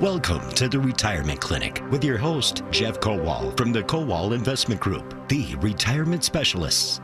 [0.00, 5.28] Welcome to the Retirement Clinic with your host, Jeff Kowal from the Kowal Investment Group,
[5.28, 7.02] the retirement specialists.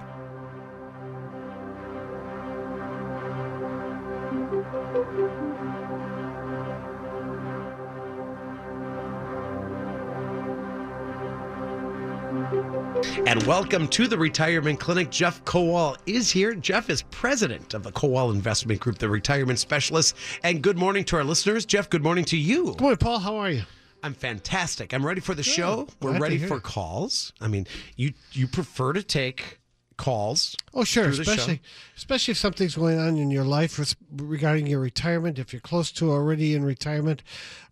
[13.37, 15.10] And welcome to the Retirement Clinic.
[15.10, 16.55] Jeff Kowal is here.
[16.55, 20.16] Jeff is president of the Kowal Investment Group, the retirement specialist.
[20.42, 21.66] And good morning to our listeners.
[21.66, 22.68] Jeff, good morning to you.
[22.72, 23.18] Good morning, Paul.
[23.18, 23.64] How are you?
[24.02, 24.94] I'm fantastic.
[24.94, 25.86] I'm ready for the show.
[26.00, 26.62] We're Glad to ready hear for it.
[26.62, 27.34] calls.
[27.38, 29.58] I mean, you you prefer to take
[29.96, 30.56] calls.
[30.74, 31.05] Oh, sure.
[31.05, 31.32] through the show.
[31.32, 31.60] Especially,
[31.96, 35.38] especially if something's going on in your life res- regarding your retirement.
[35.38, 37.22] If you're close to already in retirement,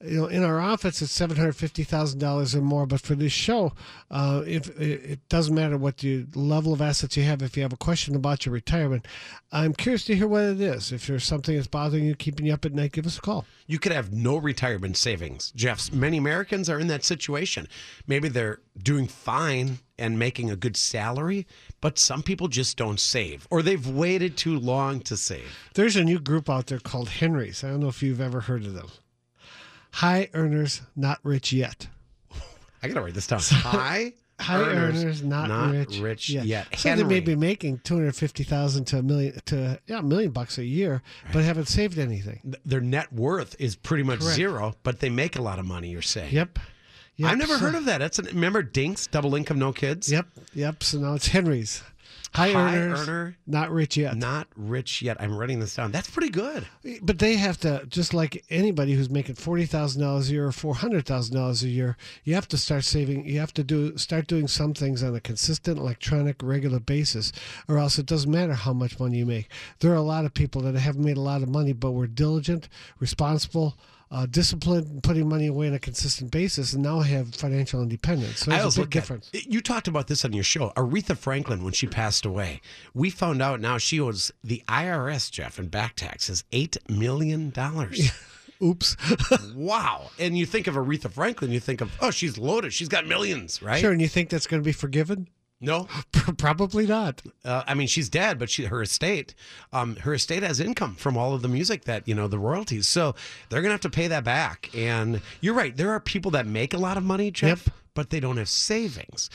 [0.02, 2.87] you know, in our office it's seven hundred fifty thousand dollars or more.
[2.87, 3.73] But for this show,
[4.10, 7.62] uh, if it it doesn't matter what the level of assets you have, if you
[7.62, 9.06] have a question about your retirement,
[9.52, 10.92] I'm curious to hear what it is.
[10.92, 13.45] If there's something that's bothering you, keeping you up at night, give us a call.
[13.66, 15.52] You could have no retirement savings.
[15.55, 17.69] Jeff's many Americans are in that situation.
[18.06, 21.47] Maybe they're doing fine and making a good salary,
[21.84, 25.54] but some people just don't save or they've waited too long to save.
[25.74, 27.62] There's a new group out there called Henrys.
[27.62, 28.88] I don't know if you've ever heard of them.
[29.92, 31.88] High earners, not rich yet.
[32.82, 33.40] I gotta write this down.
[33.42, 35.50] High, High earners, not,
[36.00, 36.66] rich, yet.
[36.78, 40.02] So they may be making two hundred fifty thousand to a million to yeah a
[40.02, 41.02] million bucks a year,
[41.34, 42.55] but haven't saved anything.
[42.64, 44.36] Their net worth is pretty much Correct.
[44.36, 45.90] zero, but they make a lot of money.
[45.90, 46.32] You're saying?
[46.32, 46.58] Yep.
[47.17, 47.33] Yep.
[47.33, 47.98] I've never heard of that.
[47.98, 50.11] That's an, remember Dinks, double income, no kids.
[50.11, 50.83] Yep, yep.
[50.83, 51.83] So now it's Henry's.
[52.34, 54.17] High, High earners, earner, not rich yet.
[54.17, 55.19] not rich yet.
[55.20, 55.92] I'm writing this down.
[55.92, 56.67] That's pretty good.
[57.01, 60.51] But they have to, just like anybody who's making forty thousand dollars a year or
[60.51, 63.29] four hundred thousand dollars a year, you have to start saving.
[63.29, 67.31] You have to do start doing some things on a consistent, electronic, regular basis,
[67.69, 69.48] or else it doesn't matter how much money you make.
[69.79, 72.09] There are a lot of people that haven't made a lot of money, but were
[72.09, 73.77] diligent, responsible.
[74.10, 78.41] Uh, disciplined, putting money away on a consistent basis, and now have financial independence.
[78.41, 80.73] So I there's a big look at- you talked about this on your show.
[80.77, 82.61] Aretha Franklin, when she passed away,
[82.92, 87.52] we found out now she owes the IRS, Jeff, and back taxes, $8 million.
[88.62, 88.96] Oops.
[89.55, 90.11] wow.
[90.18, 92.73] And you think of Aretha Franklin, you think of, oh, she's loaded.
[92.73, 93.80] She's got millions, right?
[93.80, 95.29] Sure, and you think that's going to be forgiven?
[95.64, 95.89] No,
[96.39, 97.23] Probably not.
[97.45, 99.35] uh, I mean, she's dead, but she, her estate,
[99.73, 102.89] um, her estate has income from all of the music that you know, the royalties.
[102.89, 103.14] So
[103.48, 104.70] they're gonna have to pay that back.
[104.74, 107.74] And you're right, there are people that make a lot of money, Jeff, Yep.
[107.95, 109.30] but they don't have savings.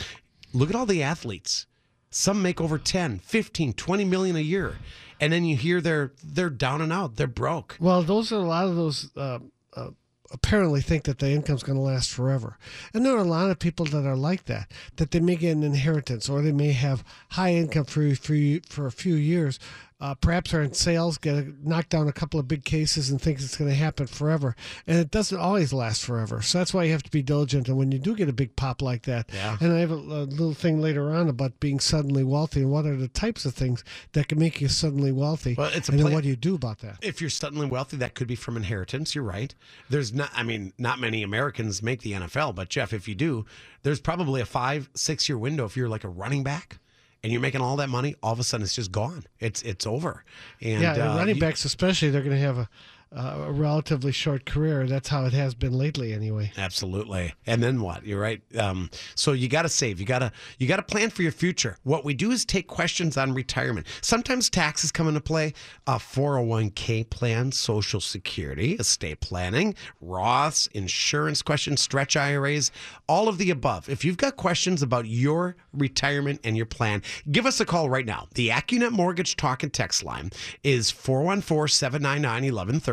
[0.54, 1.66] Look at all the athletes.
[2.12, 4.78] Some make over 10, 15, 20 million a year.
[5.22, 7.18] And then you hear they're they're down and out.
[7.18, 7.76] They're broke.
[7.80, 9.40] Well, those are a lot of those uh,
[9.76, 9.90] uh,
[10.32, 12.58] apparently think that the income's going to last forever.
[12.94, 15.56] And there are a lot of people that are like that, that they may get
[15.56, 18.36] an inheritance or they may have high income for, for,
[18.68, 19.60] for a few years.
[20.02, 23.22] Uh, perhaps are in sales, get a, knock down a couple of big cases and
[23.22, 24.56] think it's going to happen forever.
[24.88, 26.42] And it doesn't always last forever.
[26.42, 27.68] So that's why you have to be diligent.
[27.68, 29.58] And when you do get a big pop like that, Yeah.
[29.60, 32.86] and I have a, a little thing later on about being suddenly wealthy and what
[32.86, 33.84] are the types of things
[34.14, 35.56] that can make you suddenly wealthy.
[35.58, 36.96] Well, it's a and then what do you do about that?
[37.02, 39.14] if you're suddenly wealthy, that could be from inheritance.
[39.16, 39.54] You're right.
[39.90, 43.46] There's not, I mean, not many Americans make the NFL, but Jeff, if you do,
[43.84, 45.66] there's probably a five, six year window.
[45.66, 46.80] If you're like a running back
[47.24, 49.24] and you're making all that money, all of a sudden it's just gone.
[49.40, 50.24] It's it's over.
[50.62, 52.70] And yeah, uh, running backs especially, they're going to have a,
[53.16, 54.86] uh, a relatively short career.
[54.86, 56.52] That's how it has been lately, anyway.
[56.58, 57.34] Absolutely.
[57.48, 58.06] And then what?
[58.06, 58.42] You're right.
[58.58, 60.00] Um, so you got to save.
[60.00, 61.78] You got to you got to plan for your future.
[61.84, 63.88] What we do is take questions on retirement.
[64.02, 65.54] Sometimes taxes come into play.
[65.88, 72.72] A 401k plan, Social Security, estate planning, Roths, insurance questions, stretch IRAs,
[73.08, 73.90] all of the above.
[73.90, 78.06] If you've got questions about your retirement and your plan, give us a call right
[78.06, 78.28] now.
[78.36, 80.32] The AccuNet Mortgage Talk and Text line
[80.64, 80.92] is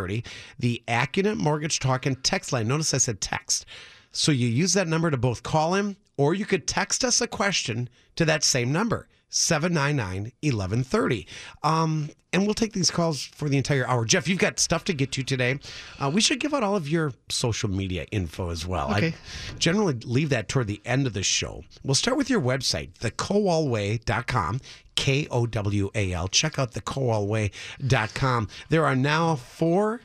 [0.06, 0.26] 414-799-1130.
[0.58, 2.68] The AccuNet Mortgage Talk and Text line.
[2.68, 3.66] Notice I said text.
[4.12, 7.26] So you use that number to both call him or you could text us a
[7.26, 11.26] question to that same number, 799 1130.
[11.62, 14.04] Um, and we'll take these calls for the entire hour.
[14.04, 15.58] Jeff, you've got stuff to get to today.
[15.98, 18.90] Uh, we should give out all of your social media info as well.
[18.90, 19.08] Okay.
[19.08, 21.64] I generally leave that toward the end of the show.
[21.82, 24.60] We'll start with your website, thekowalway.com.
[24.96, 26.28] K O W A L.
[26.28, 28.48] Check out thekowalway.com.
[28.70, 30.00] There are now four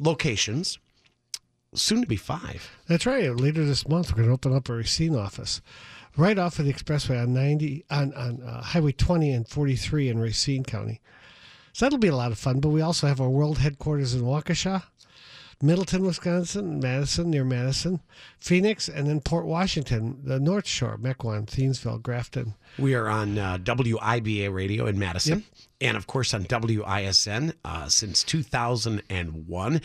[0.00, 0.78] locations,
[1.74, 2.70] soon to be five.
[2.88, 3.34] That's right.
[3.34, 5.60] Later this month, we're going to open up a Racine office
[6.18, 10.18] right off of the expressway on 90 on, on uh, Highway 20 and 43 in
[10.18, 11.00] Racine County.
[11.72, 12.60] So that'll be a lot of fun.
[12.60, 14.82] But we also have our world headquarters in Waukesha,
[15.62, 18.00] Middleton, Wisconsin, Madison, near Madison,
[18.38, 22.54] Phoenix, and then Port Washington, the North Shore, Mequon, Thiensville, Grafton.
[22.78, 25.44] We are on uh, WIBA radio in Madison,
[25.80, 29.80] and of course on WISN uh, since 2001.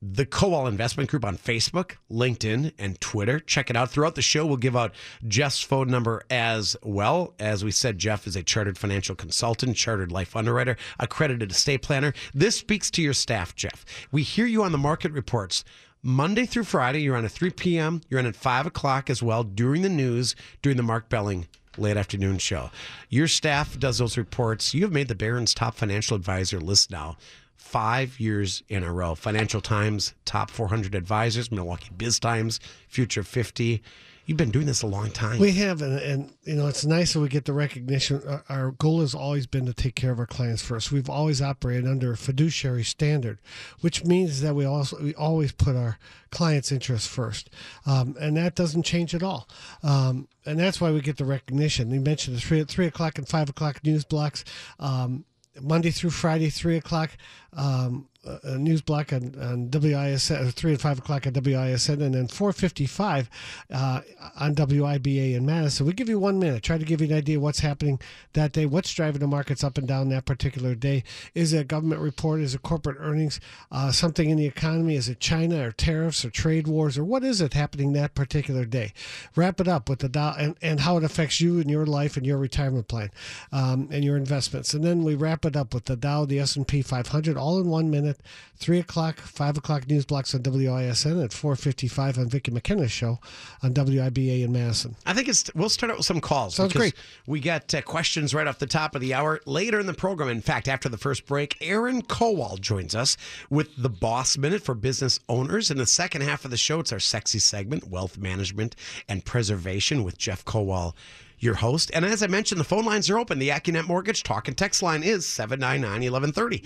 [0.00, 3.40] The Kowal Investment Group on Facebook, LinkedIn, and Twitter.
[3.40, 3.90] Check it out.
[3.90, 4.94] Throughout the show, we'll give out
[5.26, 7.34] Jeff's phone number as well.
[7.40, 12.12] As we said, Jeff is a chartered financial consultant, chartered life underwriter, accredited estate planner.
[12.32, 13.84] This speaks to your staff, Jeff.
[14.12, 15.64] We hear you on the market reports.
[16.00, 19.42] Monday through Friday, you're on at 3 p.m., you're on at 5 o'clock as well
[19.42, 22.70] during the news, during the Mark Belling late afternoon show.
[23.08, 24.74] Your staff does those reports.
[24.74, 27.16] You have made the Barron's top financial advisor list now
[27.58, 29.14] five years in a row.
[29.14, 33.82] Financial Times, top 400 advisors, Milwaukee Biz Times, Future 50.
[34.24, 35.38] You've been doing this a long time.
[35.38, 38.22] We have, and, and you know, it's nice that we get the recognition.
[38.28, 40.92] Our, our goal has always been to take care of our clients first.
[40.92, 43.38] We've always operated under a fiduciary standard,
[43.80, 45.98] which means that we also we always put our
[46.30, 47.48] clients' interests first,
[47.86, 49.48] um, and that doesn't change at all.
[49.82, 51.90] Um, and that's why we get the recognition.
[51.90, 54.44] You mentioned the three three o'clock and five o'clock news blocks.
[54.78, 55.24] Um,
[55.62, 57.10] Monday through Friday, three o'clock.
[57.52, 58.08] Um,
[58.42, 62.52] a news block on, on WISN, three and five o'clock at WISN, and then four
[62.52, 63.28] fifty-five
[63.72, 64.00] uh,
[64.36, 65.86] on WIBA in Madison.
[65.86, 66.62] We give you one minute.
[66.62, 68.00] Try to give you an idea what's happening
[68.34, 71.04] that day, what's driving the markets up and down that particular day.
[71.34, 72.40] Is it a government report?
[72.40, 73.40] Is it corporate earnings?
[73.70, 74.96] Uh, something in the economy?
[74.96, 78.64] Is it China or tariffs or trade wars or what is it happening that particular
[78.64, 78.92] day?
[79.36, 82.16] Wrap it up with the Dow and, and how it affects you and your life
[82.16, 83.10] and your retirement plan
[83.52, 84.74] um, and your investments.
[84.74, 87.60] And then we wrap it up with the Dow, the S and P 500, all
[87.60, 88.17] in one minute.
[88.56, 93.20] Three o'clock, five o'clock news blocks on WISN at four fifty-five on Vicki McKenna's show
[93.62, 94.96] on WIBA in Madison.
[95.06, 96.56] I think it's we'll start out with some calls.
[96.56, 96.94] Sounds great.
[97.26, 99.40] We got uh, questions right off the top of the hour.
[99.46, 103.16] Later in the program, in fact, after the first break, Aaron Kowal joins us
[103.48, 105.70] with the Boss Minute for business owners.
[105.70, 108.74] In the second half of the show, it's our sexy segment, Wealth Management
[109.08, 110.94] and Preservation with Jeff Kowal.
[111.40, 111.92] Your host.
[111.94, 113.38] And as I mentioned, the phone lines are open.
[113.38, 116.64] The AccuNet Mortgage talk and text line is 799 1130.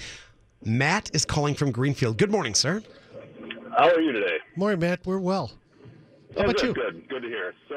[0.65, 2.19] Matt is calling from Greenfield.
[2.19, 2.83] Good morning, sir.
[3.77, 4.37] How are you today?
[4.57, 5.01] Morning, Matt.
[5.05, 5.51] We're well.
[6.37, 6.75] How Oh, about good, you?
[6.75, 7.53] Good, good to hear.
[7.69, 7.75] So,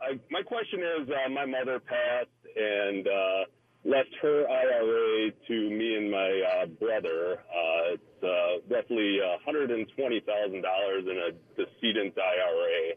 [0.00, 3.44] I, my question is, uh, my mother passed and uh,
[3.84, 7.38] left her IRA to me and my uh, brother.
[7.50, 12.94] Uh, it's uh, roughly $120,000 in a decedent IRA.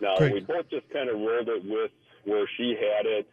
[0.00, 0.32] Now, Great.
[0.34, 1.90] we both just kind of rolled it with
[2.24, 3.28] where she had it.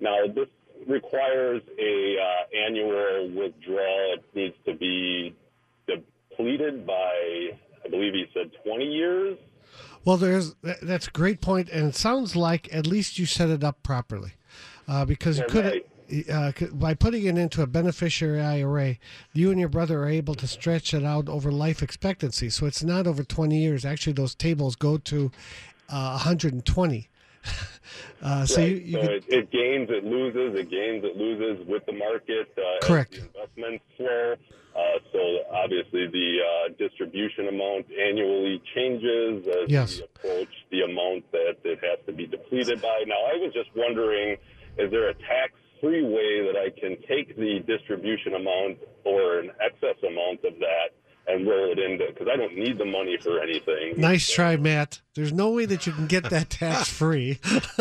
[0.00, 0.48] Now, this
[0.86, 4.14] requires a uh, annual withdrawal.
[4.14, 5.34] It needs to be
[5.86, 7.50] depleted by,
[7.84, 9.38] I believe he said 20 years.
[10.04, 13.64] Well, there's that's a great point, and it sounds like at least you set it
[13.64, 14.34] up properly,
[14.86, 16.30] uh, because you could right.
[16.30, 18.98] uh, by putting it into a beneficiary IRA,
[19.32, 22.50] you and your brother are able to stretch it out over life expectancy.
[22.50, 23.84] So it's not over 20 years.
[23.84, 25.32] Actually, those tables go to
[25.88, 27.08] uh, 120.
[28.22, 28.70] Uh, so right.
[28.70, 31.92] you, you so could, it, it gains, it loses, it gains, it loses with the
[31.92, 32.52] market.
[32.56, 33.12] Uh, Correct.
[33.12, 34.34] the investment flow.
[34.76, 35.18] Uh, so
[35.52, 39.96] obviously the uh, distribution amount annually changes as Yes.
[39.96, 43.04] we approach the amount that it has to be depleted by.
[43.06, 44.36] Now, I was just wondering,
[44.76, 49.96] is there a tax-free way that I can take the distribution amount or an excess
[50.06, 50.92] amount of that
[51.36, 52.06] and roll it into?
[52.06, 53.94] Because I don't need the money for anything.
[53.96, 55.00] Nice try, Matt.
[55.14, 57.38] There's no way that you can get that tax free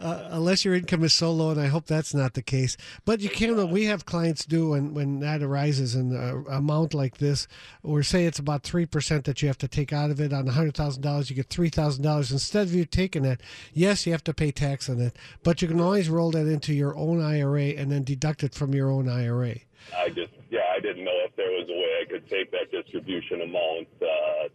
[0.00, 2.76] uh, unless your income is so low, and I hope that's not the case.
[3.04, 3.70] But you can.
[3.70, 7.48] We have clients do when when that arises in an amount like this,
[7.82, 10.46] or say it's about three percent that you have to take out of it on
[10.46, 13.40] hundred thousand dollars, you get three thousand dollars instead of you taking that.
[13.72, 16.72] Yes, you have to pay tax on it, but you can always roll that into
[16.72, 19.56] your own IRA and then deduct it from your own IRA.
[19.94, 22.70] I just, yeah, I didn't know if there was a way I could take that
[22.70, 24.48] distribution amount uh,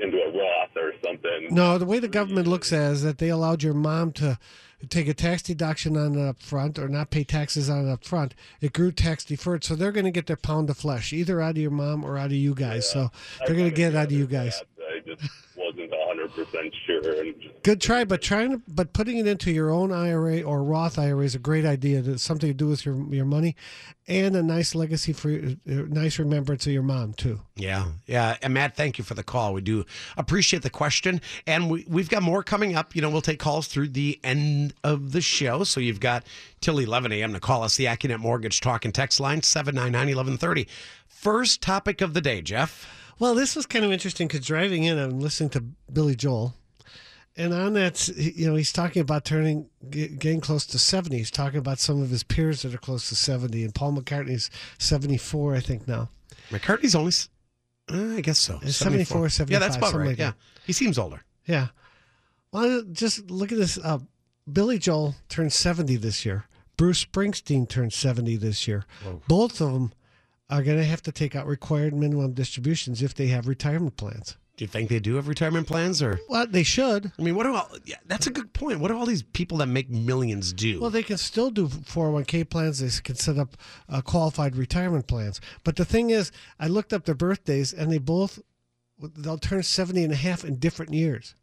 [0.00, 1.48] into a Roth or something.
[1.50, 4.38] No, the way the government looks at it is that they allowed your mom to
[4.88, 8.04] take a tax deduction on it up front or not pay taxes on it up
[8.04, 8.34] front.
[8.60, 11.52] It grew tax deferred, so they're going to get their pound of flesh either out
[11.52, 12.88] of your mom or out of you guys.
[12.88, 13.10] So
[13.46, 14.62] they're going to get it out of you guys.
[14.78, 15.22] I just
[16.26, 19.50] wasn't hundred percent sure, and just, Good try, but trying to but putting it into
[19.50, 22.02] your own IRA or Roth IRA is a great idea.
[22.04, 23.56] It's something to do with your your money,
[24.08, 27.40] and a nice legacy for a nice remembrance of your mom too.
[27.56, 28.36] Yeah, yeah.
[28.42, 29.52] And Matt, thank you for the call.
[29.52, 29.84] We do
[30.16, 31.20] appreciate the question.
[31.46, 32.94] And we, we've got more coming up.
[32.94, 35.64] You know, we'll take calls through the end of the show.
[35.64, 36.24] So you've got
[36.60, 37.32] till 11 a.m.
[37.32, 40.68] to call us, the AccuNet Mortgage Talk and Text line, 799 1130.
[41.06, 42.86] First topic of the day, Jeff.
[43.18, 45.60] Well, this was kind of interesting because driving in, I'm listening to
[45.92, 46.54] Billy Joel,
[47.36, 51.16] and on that, you know, he's talking about turning, getting close to 70.
[51.16, 54.50] He's talking about some of his peers that are close to 70, and Paul McCartney's
[54.78, 56.08] 74, I think now.
[56.50, 57.12] McCartney's only,
[57.90, 58.58] uh, I guess so.
[58.62, 60.08] It's 74, Yeah, that's about right.
[60.08, 60.30] like yeah.
[60.30, 60.36] that.
[60.66, 61.22] He seems older.
[61.46, 61.68] Yeah.
[62.52, 63.78] Well, just look at this.
[63.78, 63.98] Uh,
[64.50, 66.44] Billy Joel turned 70 this year.
[66.76, 68.84] Bruce Springsteen turned 70 this year.
[69.28, 69.92] Both of them
[70.48, 74.36] are going to have to take out required minimum distributions if they have retirement plans.
[74.56, 76.18] Do you think they do have retirement plans or?
[76.30, 77.12] Well, they should.
[77.18, 77.68] I mean, what do all?
[77.84, 78.80] Yeah, that's a good point.
[78.80, 80.80] What do all these people that make millions do?
[80.80, 82.78] Well, they can still do 401k plans.
[82.78, 83.56] They can set up
[83.88, 85.42] uh, qualified retirement plans.
[85.62, 88.38] But the thing is, I looked up their birthdays and they both,
[88.98, 91.34] they'll turn 70 and a half in different years.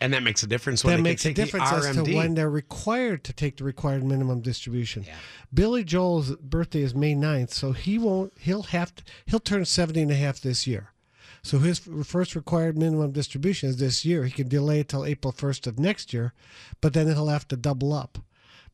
[0.00, 0.84] And that makes a difference.
[0.84, 4.40] When that makes a difference as to when they're required to take the required minimum
[4.40, 5.04] distribution.
[5.52, 10.02] Billy Joel's birthday is May 9th, so he won't he'll have to, he'll turn 70
[10.02, 10.92] and a half this year.
[11.42, 14.24] So his first required minimum distribution is this year.
[14.24, 16.32] He can delay it till April 1st of next year,
[16.80, 18.18] but then he'll have to double up.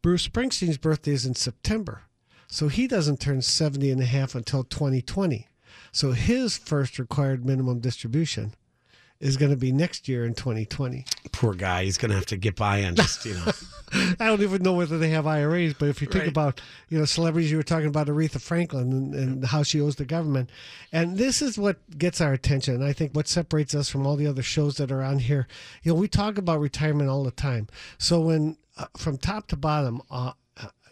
[0.02, 2.02] Bruce Springsteen's birthday is in September.
[2.46, 5.46] So he doesn't turn 70 and a half until 2020.
[5.92, 8.54] So his first required minimum distribution
[9.20, 11.04] is going to be next year in 2020.
[11.32, 13.44] Poor guy, he's going to have to get by on just you know.
[14.20, 16.28] I don't even know whether they have IRAs, but if you think Right.
[16.28, 19.96] about, you know, celebrities, you were talking about Aretha Franklin and, and how she owes
[19.96, 20.50] the government.
[20.92, 22.82] And this is what gets our attention.
[22.82, 25.48] I think what separates us from all the other shows that are on here,
[25.82, 27.66] you know, we talk about retirement all the time.
[27.96, 30.32] So when, uh, from top to bottom, uh,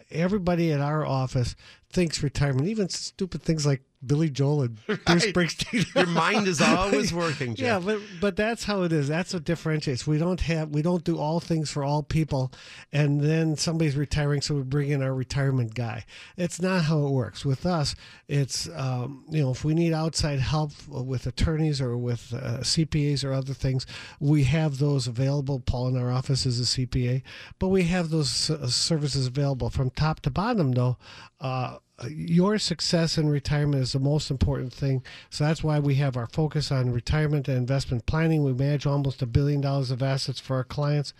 [0.09, 1.55] everybody at our office
[1.91, 5.95] thinks retirement, even stupid things like Billy Joel and Bruce Springsteen.
[5.95, 7.65] Your mind is always working, Jeff.
[7.65, 9.07] Yeah, but but that's how it is.
[9.07, 10.07] That's what differentiates.
[10.07, 12.51] We don't have we don't do all things for all people,
[12.91, 16.05] and then somebody's retiring, so we bring in our retirement guy.
[16.37, 17.95] It's not how it works with us.
[18.27, 23.23] It's um, you know if we need outside help with attorneys or with uh, CPAs
[23.23, 23.85] or other things,
[24.19, 25.59] we have those available.
[25.59, 27.23] Paul in our office is a CPA,
[27.59, 30.71] but we have those uh, services available from top to bottom.
[30.71, 30.97] Though.
[31.39, 31.77] Uh,
[32.09, 35.03] your success in retirement is the most important thing.
[35.29, 38.43] So that's why we have our focus on retirement and investment planning.
[38.43, 41.13] We manage almost a billion dollars of assets for our clients.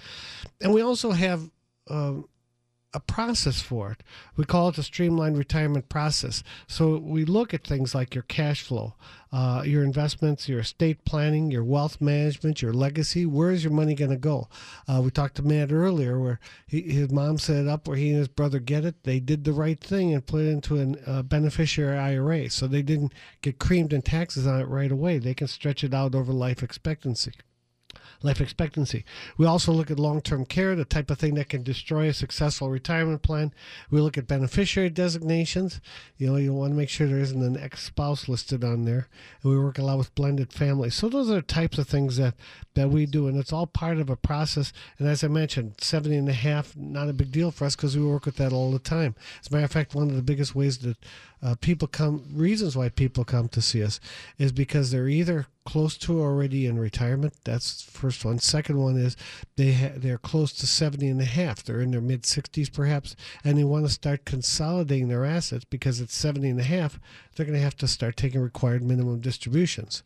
[0.61, 1.49] And we also have
[1.89, 2.27] um,
[2.93, 4.01] a process for it.
[4.37, 6.41] We call it the streamlined retirement process.
[6.67, 8.95] So we look at things like your cash flow,
[9.31, 13.25] uh, your investments, your estate planning, your wealth management, your legacy.
[13.25, 14.47] Where is your money going to go?
[14.87, 18.09] Uh, we talked to Matt earlier where he, his mom set it up where he
[18.09, 19.03] and his brother get it.
[19.03, 22.49] They did the right thing and put it into a uh, beneficiary IRA.
[22.49, 25.19] So they didn't get creamed in taxes on it right away.
[25.19, 27.33] They can stretch it out over life expectancy
[28.21, 29.05] life expectancy.
[29.37, 32.13] We also look at long term care, the type of thing that can destroy a
[32.13, 33.53] successful retirement plan.
[33.89, 35.79] We look at beneficiary designations.
[36.17, 39.07] You know, you want to make sure there isn't an ex spouse listed on there.
[39.43, 40.95] And we work a lot with blended families.
[40.95, 42.35] So those are types of things that,
[42.73, 43.27] that we do.
[43.27, 44.73] And it's all part of a process.
[44.97, 47.97] And as I mentioned, 70 and a half, not a big deal for us because
[47.97, 49.15] we work with that all the time.
[49.41, 50.97] As a matter of fact, one of the biggest ways that
[51.41, 53.99] uh, people come, reasons why people come to see us
[54.37, 57.33] is because they're either close to already in retirement.
[57.43, 58.39] That's first one.
[58.39, 59.17] Second one is
[59.57, 61.61] they ha- they're close to 70 and a half.
[61.61, 65.99] They're in their mid 60s perhaps, and they want to start consolidating their assets because
[65.99, 67.01] at 70 and a half,
[67.35, 70.03] they're going to have to start taking required minimum distributions.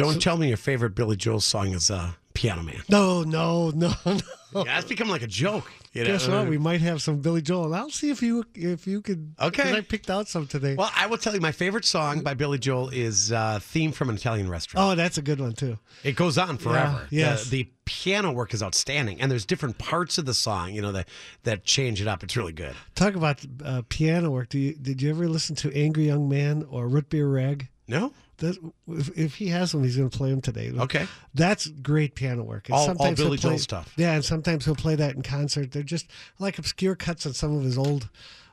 [0.00, 2.82] Don't tell me your favorite Billy Joel song is uh, Piano Man.
[2.88, 4.18] No, no, no, no.
[4.54, 5.70] Yeah, that's become like a joke.
[5.92, 6.10] You know?
[6.10, 6.48] Guess what?
[6.48, 7.66] We might have some Billy Joel.
[7.66, 9.34] and I'll see if you if you could.
[9.40, 9.76] Okay.
[9.76, 10.76] I picked out some today.
[10.76, 14.08] Well, I will tell you, my favorite song by Billy Joel is uh, "Theme from
[14.08, 15.78] an Italian Restaurant." oh, that's a good one too.
[16.04, 17.08] It goes on forever.
[17.10, 17.44] Yeah, yes.
[17.44, 20.92] The, the piano work is outstanding, and there's different parts of the song, you know,
[20.92, 21.08] that
[21.42, 22.22] that change it up.
[22.22, 22.74] It's really good.
[22.94, 24.48] Talk about uh, piano work.
[24.50, 27.68] Do you, did you ever listen to Angry Young Man or Root Beer Rag?
[27.88, 28.56] No, That,
[28.88, 30.72] if, if he has them, he's going to play them today.
[30.76, 31.06] Okay.
[31.34, 32.68] That's great piano work.
[32.68, 33.94] And All- all sometimes he'll Billy Joel play- stuff.
[33.96, 35.72] Yeah, and sometimes he'll play that in concert.
[35.72, 36.06] They're just
[36.38, 38.08] like obscure cuts on some of his old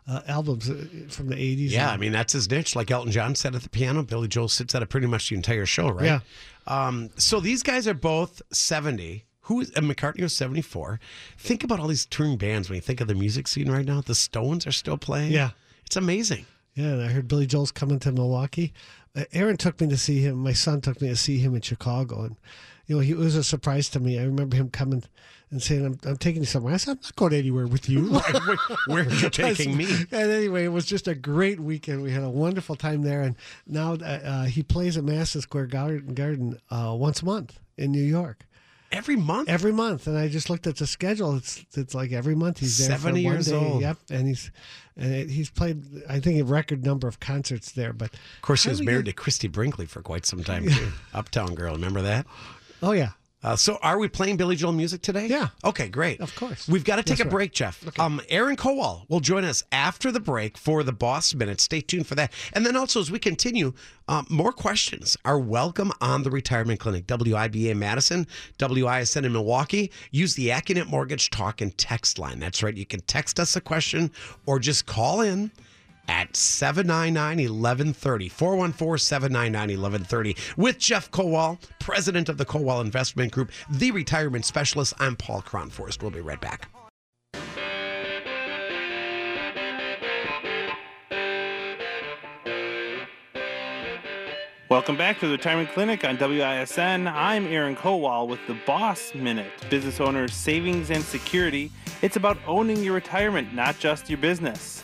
[0.08, 1.72] uh, albums uh, from the 80s.
[1.72, 2.76] yeah, I mean that's his niche.
[2.78, 5.36] Like Elton John sat at the piano, Billy Joel sits at it pretty much the
[5.36, 6.06] entire show, right?
[6.06, 6.20] Yeah.
[6.66, 9.26] Um, so these guys are both seventy.
[9.42, 11.00] Who is and McCartney was seventy four.
[11.38, 14.00] Think about all these touring bands when you think of the music scene right now.
[14.02, 15.32] The Stones are still playing.
[15.32, 15.52] Yeah.
[15.86, 16.46] it's amazing.
[16.76, 18.72] Yeah, and I heard Billy Joel's coming to Milwaukee.
[19.18, 20.38] Uh, Aaron took me to see him.
[20.38, 22.36] My son took me to see him in Chicago, and
[22.86, 24.20] you know, he it was a surprise to me.
[24.20, 25.04] I remember him coming
[25.50, 28.12] and saying, "I'm, I'm taking you somewhere." I said, "I'm not going anywhere with you."
[28.20, 28.58] where,
[28.88, 29.86] where are you taking me?
[30.12, 32.04] And anyway, it was just a great weekend.
[32.04, 35.68] We had a wonderful time there, and now uh, uh, he plays at Madison Square
[35.68, 38.47] Garden, Garden uh, once a month in New York.
[38.92, 39.50] Every month.
[39.50, 41.36] Every month, and I just looked at the schedule.
[41.36, 43.56] It's it's like every month he's there 70 for one years day.
[43.56, 43.82] old.
[43.82, 44.52] Yep, and he's
[44.96, 47.92] and it, he's played I think a record number of concerts there.
[47.94, 50.26] But Of course, he was How do we married get- to Christie Brinkley for quite
[50.26, 50.92] some time too.
[51.14, 52.26] Uptown Girl, remember that?
[52.82, 53.12] Oh yeah,
[53.48, 55.28] Uh, so, are we playing Billy Joel music today?
[55.28, 55.48] Yeah.
[55.64, 56.20] Okay, great.
[56.20, 56.68] Of course.
[56.68, 57.98] We've got to take Yes, a break, Jeff.
[57.98, 61.62] Um, Aaron Kowal will join us after the break for the Boss Minute.
[61.62, 62.34] Stay tuned for that.
[62.52, 63.72] And then also, as we continue,
[64.10, 67.08] um, more questions are welcome on the Retirement Clinic.
[67.08, 68.28] WIBA Madison,
[68.60, 69.94] WISN in Milwaukee.
[70.12, 72.40] Use the Accunet Mortgage Talk and Text line.
[72.40, 72.76] That's right.
[72.76, 74.12] You can text us a question
[74.46, 75.52] or just call in
[76.08, 78.30] at 799 1130.
[78.30, 80.36] 414 799 1130.
[80.58, 84.94] With Jeff Kowal, president of the Kowal Investment Group, the retirement specialist.
[85.00, 86.02] I'm Paul Kronforst.
[86.02, 86.70] We'll be right back.
[94.70, 97.08] Welcome back to the Retirement Clinic on WISN.
[97.08, 101.72] I'm Aaron Kowal with the Boss Minute, business owner's savings and security.
[102.02, 104.84] It's about owning your retirement, not just your business.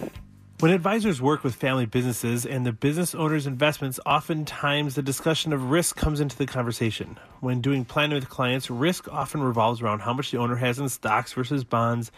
[0.64, 5.72] When advisors work with family businesses and the business owner's investments, oftentimes the discussion of
[5.72, 7.20] risk comes into the conversation.
[7.42, 10.88] When doing planning with clients, risk often revolves around how much the owner has in
[10.88, 12.14] stocks versus bonds,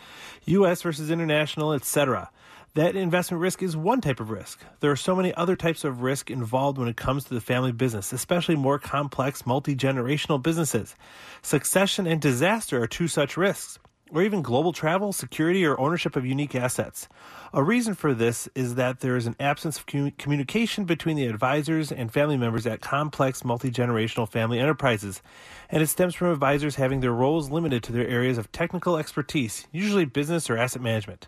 [0.45, 0.83] U.S.
[0.83, 2.29] versus international, etc
[2.75, 4.59] that investment risk is one type of risk.
[4.81, 7.71] There are so many other types of risk involved when it comes to the family
[7.71, 10.93] business, especially more complex multi generational businesses.
[11.41, 13.79] Succession and disaster are two such risks,
[14.15, 17.07] or even global travel, security, or ownership of unique assets.
[17.53, 21.91] A reason for this is that there is an absence of communication between the advisors
[21.91, 25.21] and family members at complex multi generational family enterprises,
[25.69, 29.67] and it stems from advisors having their roles limited to their areas of technical expertise,
[29.71, 31.27] usually business or asset management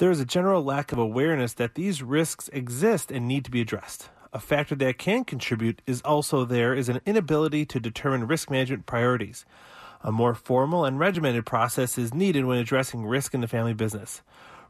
[0.00, 3.60] there is a general lack of awareness that these risks exist and need to be
[3.60, 4.08] addressed.
[4.32, 8.86] A factor that can contribute is also there is an inability to determine risk management
[8.86, 9.44] priorities.
[10.02, 14.22] A more formal and regimented process is needed when addressing risk in the family business.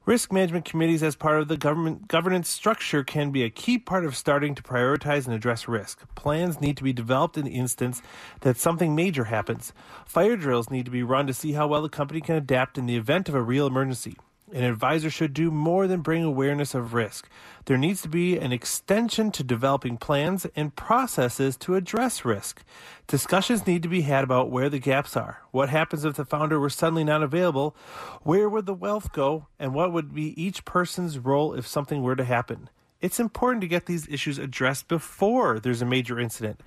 [0.06, 4.04] Risk management committees, as part of the government governance structure, can be a key part
[4.04, 6.02] of starting to prioritize and address risk.
[6.14, 8.00] Plans need to be developed in the instance
[8.40, 9.72] that something major happens.
[10.06, 12.86] Fire drills need to be run to see how well the company can adapt in
[12.86, 14.16] the event of a real emergency.
[14.52, 17.28] An advisor should do more than bring awareness of risk.
[17.66, 22.64] There needs to be an extension to developing plans and processes to address risk.
[23.06, 25.42] Discussions need to be had about where the gaps are.
[25.52, 27.76] What happens if the founder were suddenly not available?
[28.22, 29.46] Where would the wealth go?
[29.58, 32.70] And what would be each person's role if something were to happen?
[33.00, 36.60] It's important to get these issues addressed before there's a major incident.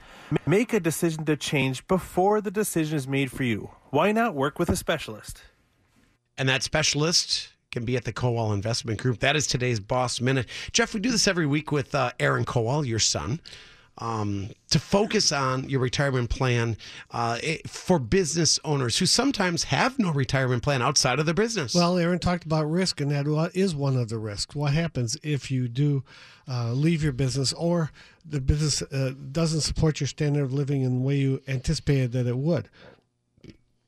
[0.47, 3.71] Make a decision to change before the decision is made for you.
[3.89, 5.41] Why not work with a specialist?
[6.37, 9.19] And that specialist can be at the Kowal Investment Group.
[9.19, 10.47] That is today's Boss Minute.
[10.71, 13.41] Jeff, we do this every week with uh, Aaron Kowal, your son.
[13.99, 16.77] Um, to focus on your retirement plan
[17.11, 21.75] uh, for business owners who sometimes have no retirement plan outside of their business.
[21.75, 24.55] Well, Aaron talked about risk, and that is one of the risks.
[24.55, 26.03] What happens if you do
[26.47, 27.91] uh, leave your business or
[28.25, 32.25] the business uh, doesn't support your standard of living in the way you anticipated that
[32.25, 32.69] it would?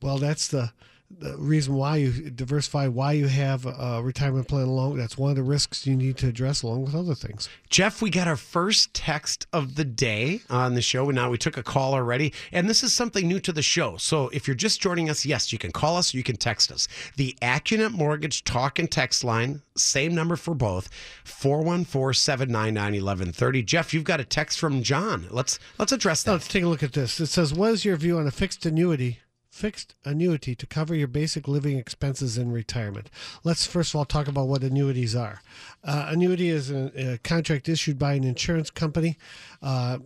[0.03, 0.71] Well, that's the
[1.19, 4.97] the reason why you diversify, why you have a retirement plan along.
[4.97, 7.47] That's one of the risks you need to address along with other things.
[7.69, 11.05] Jeff, we got our first text of the day on the show.
[11.05, 12.33] And now we took a call already.
[12.51, 13.97] And this is something new to the show.
[13.97, 16.87] So if you're just joining us, yes, you can call us, you can text us.
[17.15, 20.89] The Accunet Mortgage talk and text line, same number for both,
[21.25, 23.65] 414-799-1130.
[23.65, 25.27] Jeff, you've got a text from John.
[25.29, 26.31] Let's let's address that.
[26.33, 27.19] Let's take a look at this.
[27.19, 29.19] It says, What is your view on a fixed annuity
[29.55, 33.09] fixed annuity to cover your basic living expenses in retirement.
[33.45, 35.41] Let's first of all talk about what annuities are.
[35.81, 39.17] Uh, annuity is a, a, contract issued by an insurance company.
[39.61, 39.99] Uh,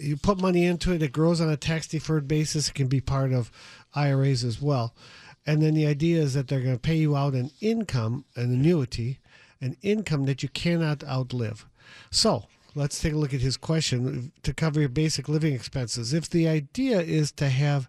[0.00, 2.68] you put money into it, it grows on a tax deferred basis.
[2.68, 3.52] It can be part of
[3.94, 4.94] IRAs as well.
[5.46, 8.52] And then the idea is that they're going to pay you out an income, an
[8.52, 9.20] annuity,
[9.60, 11.66] an income that you cannot outlive.
[12.10, 16.12] So, let's take a look at his question to cover your basic living expenses.
[16.12, 17.88] If the idea is to have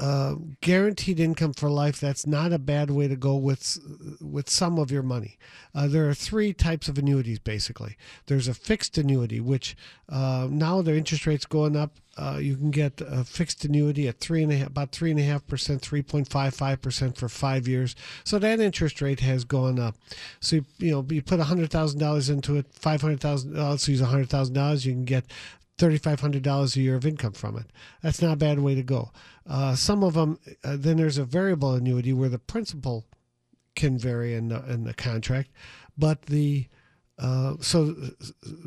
[0.00, 3.78] uh, guaranteed income for life that's not a bad way to go with
[4.20, 5.38] with some of your money
[5.74, 9.76] uh, there are three types of annuities basically there's a fixed annuity which
[10.08, 14.20] uh, now their interest rates going up uh, you can get a fixed annuity at
[14.20, 17.16] three and a half, about three and a half percent, three point five five percent
[17.16, 17.96] for five years.
[18.24, 19.94] So that interest rate has gone up.
[20.40, 23.56] So you, you know you put hundred thousand dollars into it, five hundred thousand.
[23.56, 24.84] Let's use a hundred thousand dollars.
[24.84, 25.24] You can get
[25.80, 27.64] $3,500 a year of income from it.
[28.02, 29.12] That's not a bad way to go.
[29.48, 33.06] Uh, some of them, uh, then there's a variable annuity where the principal
[33.74, 35.50] can vary in the, in the contract,
[35.96, 36.66] but the
[37.20, 37.94] uh, so,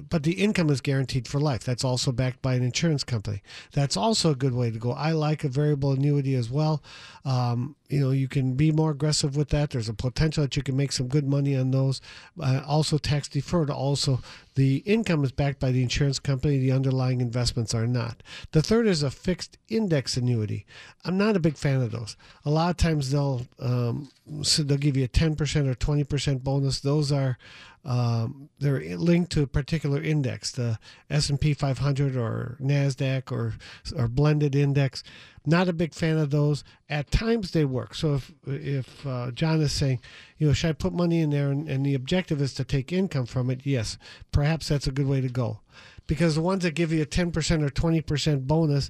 [0.09, 1.63] but the income is guaranteed for life.
[1.63, 3.41] That's also backed by an insurance company.
[3.71, 4.91] That's also a good way to go.
[4.91, 6.83] I like a variable annuity as well.
[7.25, 9.71] Um, you know, you can be more aggressive with that.
[9.71, 11.99] There's a potential that you can make some good money on those.
[12.39, 13.71] Uh, also, tax deferred.
[13.71, 14.19] Also,
[14.53, 16.59] the income is backed by the insurance company.
[16.59, 18.21] The underlying investments are not.
[18.51, 20.67] The third is a fixed index annuity.
[21.03, 22.15] I'm not a big fan of those.
[22.45, 24.09] A lot of times they'll um,
[24.41, 26.79] so they'll give you a 10% or 20% bonus.
[26.79, 27.37] Those are
[27.85, 33.55] um, they're linked to a particular index, the S&P 500 or Nasdaq or
[33.95, 35.03] or blended index.
[35.45, 36.63] Not a big fan of those.
[36.87, 37.93] At times they work.
[37.93, 39.99] So if if uh, John is saying,
[40.37, 42.93] you know, should I put money in there, and, and the objective is to take
[42.93, 43.61] income from it?
[43.65, 43.97] Yes,
[44.31, 45.59] perhaps that's a good way to go,
[46.07, 48.89] because the ones that give you a ten percent or twenty percent bonus,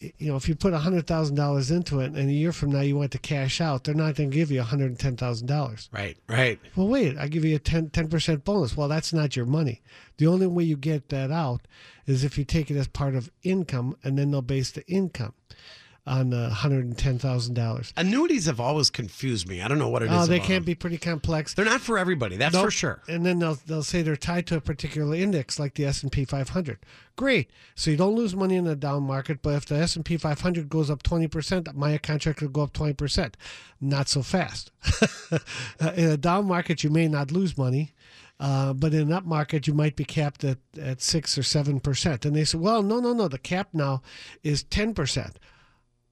[0.00, 2.80] you know, if you put hundred thousand dollars into it, and a year from now
[2.80, 5.46] you want to cash out, they're not going to give you hundred and ten thousand
[5.46, 5.88] dollars.
[5.92, 6.60] Right, right.
[6.74, 8.76] Well, wait, I give you a 10 percent bonus.
[8.76, 9.82] Well, that's not your money.
[10.18, 11.62] The only way you get that out
[12.06, 15.32] is if you take it as part of income, and then they'll base the income
[16.06, 17.92] on uh, hundred and ten thousand dollars.
[17.96, 19.60] Annuities have always confused me.
[19.60, 20.12] I don't know what it is.
[20.12, 20.64] Oh, they can them.
[20.64, 21.54] be pretty complex.
[21.54, 22.36] They're not for everybody.
[22.36, 22.66] That's Nope.
[22.66, 23.02] for sure.
[23.08, 26.12] And then they'll they'll say they're tied to a particular index, like the S and
[26.12, 26.78] P 500.
[27.16, 27.50] Great.
[27.74, 30.16] So you don't lose money in the down market, but if the S and P
[30.16, 33.36] 500 goes up 20 percent, my contract will go up 20 percent.
[33.80, 34.70] Not so fast.
[35.96, 37.92] in a down market, you may not lose money.
[38.38, 41.80] Uh, but in an up market, you might be capped at, at six or seven
[41.80, 42.24] percent.
[42.26, 43.28] And they say, well, no, no, no.
[43.28, 44.02] The cap now
[44.44, 45.38] is ten percent.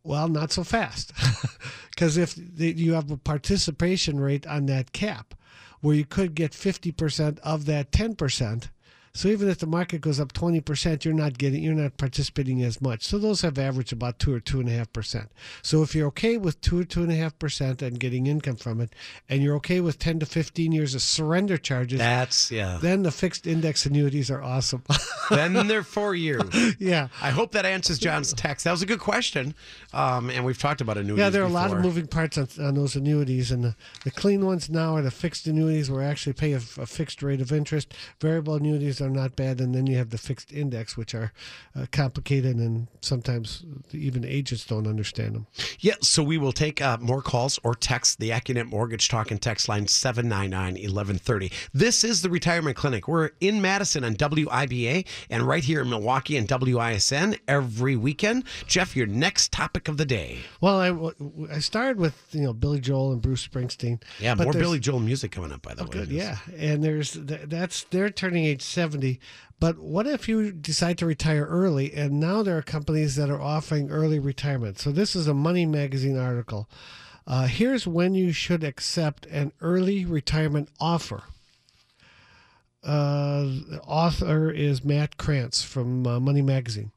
[0.04, 1.12] Well, not so fast,
[1.90, 5.34] because if you have a participation rate on that cap,
[5.80, 8.68] where you could get fifty percent of that ten percent.
[9.16, 12.62] So even if the market goes up twenty percent, you're not getting, you're not participating
[12.64, 13.04] as much.
[13.04, 15.30] So those have averaged about two or two and a half percent.
[15.62, 18.56] So if you're okay with two or two and a half percent and getting income
[18.56, 18.92] from it,
[19.28, 22.78] and you're okay with ten to fifteen years of surrender charges, That's yeah.
[22.82, 24.82] then the fixed index annuities are awesome.
[25.30, 26.40] then they're for you.
[26.80, 27.06] yeah.
[27.22, 28.64] I hope that answers John's text.
[28.64, 29.54] That was a good question,
[29.92, 31.20] um, and we've talked about annuities.
[31.22, 34.10] Yeah, there are a lot of moving parts on, on those annuities, and the, the
[34.10, 37.52] clean ones now are the fixed annuities where actually pay a, a fixed rate of
[37.52, 37.94] interest.
[38.20, 41.32] Variable annuities are not bad, and then you have the fixed index, which are
[41.76, 45.46] uh, complicated, and sometimes even agents don't understand them.
[45.80, 49.40] Yeah, so we will take uh, more calls or text the Accunet Mortgage Talk and
[49.40, 51.52] Text line 799-1130.
[51.72, 53.06] This is the Retirement Clinic.
[53.06, 58.44] We're in Madison on WIBA and right here in Milwaukee and WISN every weekend.
[58.66, 60.38] Jeff, your next topic of the day.
[60.60, 64.02] Well, I, I started with you know Billy Joel and Bruce Springsteen.
[64.20, 65.90] Yeah, more Billy Joel music coming up, by the way.
[65.90, 66.38] Good, yeah.
[66.56, 68.62] And there's that's they're turning age
[68.94, 69.20] 70.
[69.58, 73.40] But what if you decide to retire early and now there are companies that are
[73.40, 74.78] offering early retirement?
[74.78, 76.68] So this is a Money Magazine article.
[77.26, 81.24] Uh, here's when you should accept an early retirement offer.
[82.84, 86.92] Uh, the author is Matt Krantz from uh, Money Magazine.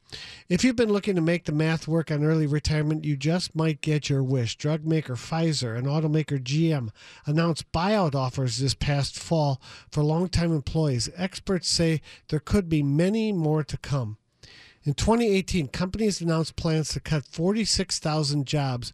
[0.46, 3.80] If you've been looking to make the math work on early retirement, you just might
[3.80, 4.56] get your wish.
[4.56, 6.90] Drug maker Pfizer and automaker GM
[7.24, 11.08] announced buyout offers this past fall for longtime employees.
[11.16, 14.18] Experts say there could be many more to come.
[14.84, 18.92] In 2018, companies announced plans to cut 46,000 jobs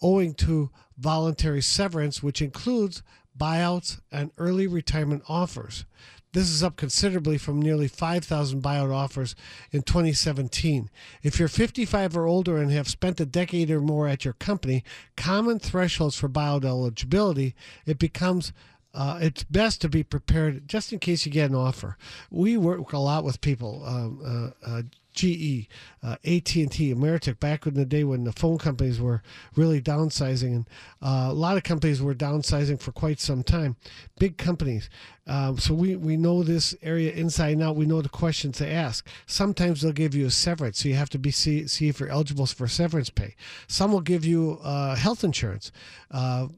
[0.00, 3.02] owing to voluntary severance, which includes
[3.38, 5.84] buyouts and early retirement offers.
[6.32, 9.36] This is up considerably from nearly 5,000 buyout offers
[9.70, 10.90] in 2017.
[11.22, 14.82] If you're 55 or older and have spent a decade or more at your company,
[15.16, 17.54] common thresholds for buyout eligibility,
[17.86, 18.52] it becomes
[18.92, 21.96] uh, it's best to be prepared just in case you get an offer.
[22.30, 23.82] We work a lot with people.
[23.84, 24.82] Um, uh, uh,
[25.14, 25.68] GE,
[26.02, 29.22] uh, AT&T, Ameritech, back in the day when the phone companies were
[29.56, 30.68] really downsizing, and
[31.00, 33.76] uh, a lot of companies were downsizing for quite some time.
[34.18, 34.90] Big companies,
[35.26, 37.76] um, so we we know this area inside and out.
[37.76, 39.06] We know the questions to ask.
[39.26, 42.08] Sometimes they'll give you a severance, so you have to be see see if you're
[42.10, 43.34] eligible for severance pay.
[43.68, 45.72] Some will give you uh, health insurance.
[46.10, 46.48] Uh,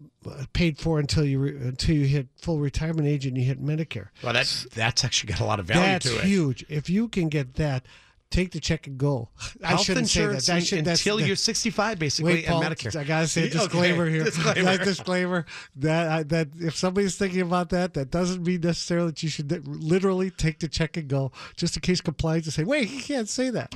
[0.52, 4.08] paid for until you re- until you hit full retirement age and you hit Medicare.
[4.22, 6.24] Well, that's that's actually got a lot of value That's to it.
[6.24, 6.64] huge.
[6.68, 7.86] If you can get that,
[8.30, 9.30] take the check and go.
[9.62, 10.56] I Health shouldn't say insurance that.
[10.56, 12.96] I should, until that- you're 65, basically, Wait, Paul, and Medicare.
[12.96, 14.24] I gotta say a Okay, disclaimer here.
[14.24, 14.62] disclaimer.
[14.76, 19.22] That disclaimer that I, that if somebody's thinking about that, that doesn't mean necessarily that
[19.22, 22.88] you should literally take the check and go, just in case compliance to say, wait,
[22.88, 23.74] he can't say that.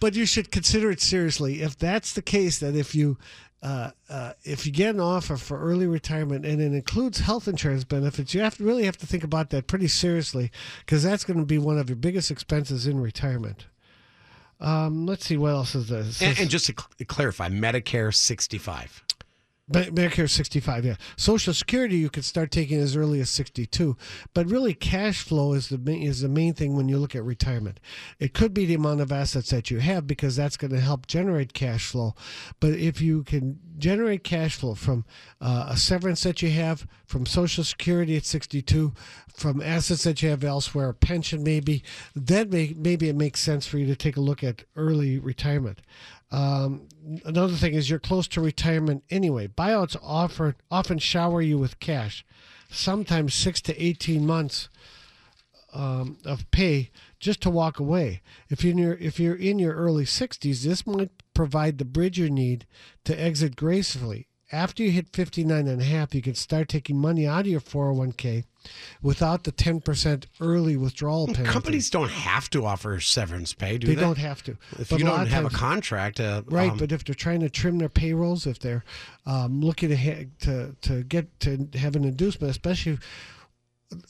[0.00, 1.62] But you should consider it seriously.
[1.62, 3.16] If that's the case, that if you
[3.62, 7.82] uh, uh, if you get an offer for early retirement and it includes health insurance
[7.84, 10.52] benefits, you have to really have to think about that pretty seriously
[10.84, 13.66] because that's going to be one of your biggest expenses in retirement.
[14.60, 16.22] Um, let's see what else is this.
[16.22, 19.04] and, and just to cl- clarify, Medicare 65.
[19.68, 20.94] Me- Medicare 65, yeah.
[21.16, 23.96] Social Security you could start taking as early as 62,
[24.32, 27.24] but really cash flow is the main, is the main thing when you look at
[27.24, 27.80] retirement.
[28.20, 31.08] It could be the amount of assets that you have because that's going to help
[31.08, 32.14] generate cash flow.
[32.60, 35.04] But if you can generate cash flow from
[35.40, 38.92] uh, a severance that you have, from Social Security at 62,
[39.34, 41.82] from assets that you have elsewhere, a pension maybe,
[42.14, 45.82] then may, maybe it makes sense for you to take a look at early retirement.
[46.32, 46.88] Um,
[47.24, 49.46] another thing is you're close to retirement anyway.
[49.46, 52.24] Buyouts offer often shower you with cash,
[52.70, 54.68] sometimes six to eighteen months
[55.72, 58.22] um, of pay just to walk away.
[58.48, 62.18] If you're in your, if you're in your early sixties, this might provide the bridge
[62.18, 62.66] you need
[63.04, 64.26] to exit gracefully.
[64.52, 67.60] after you hit 59 and a half, you can start taking money out of your
[67.60, 68.44] 401k
[69.02, 71.50] without the 10% early withdrawal penalty.
[71.50, 74.00] Companies don't have to offer severance pay, do they, they?
[74.00, 74.56] don't have to.
[74.78, 77.50] If But you don't have a contract, uh, Right, um, but if they're trying to
[77.50, 78.84] trim their payrolls, if they're
[79.26, 82.98] um, looking to, to to get to have an inducement, especially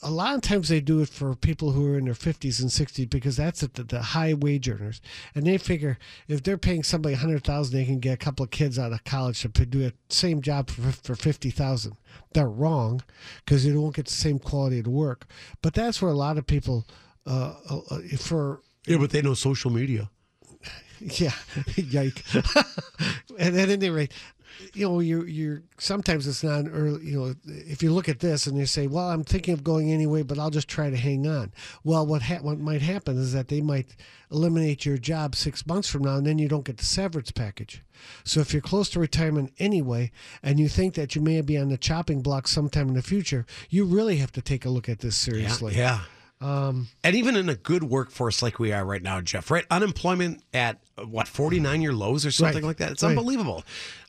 [0.01, 2.69] a lot of times they do it for people who are in their 50s and
[2.69, 5.01] 60s because that's at the, the high wage earners
[5.35, 8.79] and they figure if they're paying somebody 100000 they can get a couple of kids
[8.79, 11.95] out of college to do the same job for, for 50000
[12.33, 13.03] they're wrong
[13.45, 15.27] because they won't get the same quality of work
[15.61, 16.87] but that's where a lot of people
[17.27, 20.09] uh, uh, for yeah, but they know social media.
[20.99, 21.33] yeah,
[21.75, 22.23] yike.
[23.37, 24.13] and at any rate,
[24.73, 27.05] you know, you're you're sometimes it's not early.
[27.05, 29.91] You know, if you look at this and you say, "Well, I'm thinking of going
[29.91, 31.51] anyway, but I'll just try to hang on."
[31.83, 33.95] Well, what ha- what might happen is that they might
[34.31, 37.83] eliminate your job six months from now, and then you don't get the severance package.
[38.23, 40.11] So if you're close to retirement anyway,
[40.43, 43.45] and you think that you may be on the chopping block sometime in the future,
[43.69, 45.75] you really have to take a look at this seriously.
[45.75, 46.01] Yeah.
[46.39, 49.65] Um, And even in a good workforce like we are right now, Jeff, right?
[49.71, 52.63] Unemployment at what, 49 year lows or something Right.
[52.67, 52.91] like that?
[52.91, 53.09] It's Right.
[53.09, 53.63] unbelievable.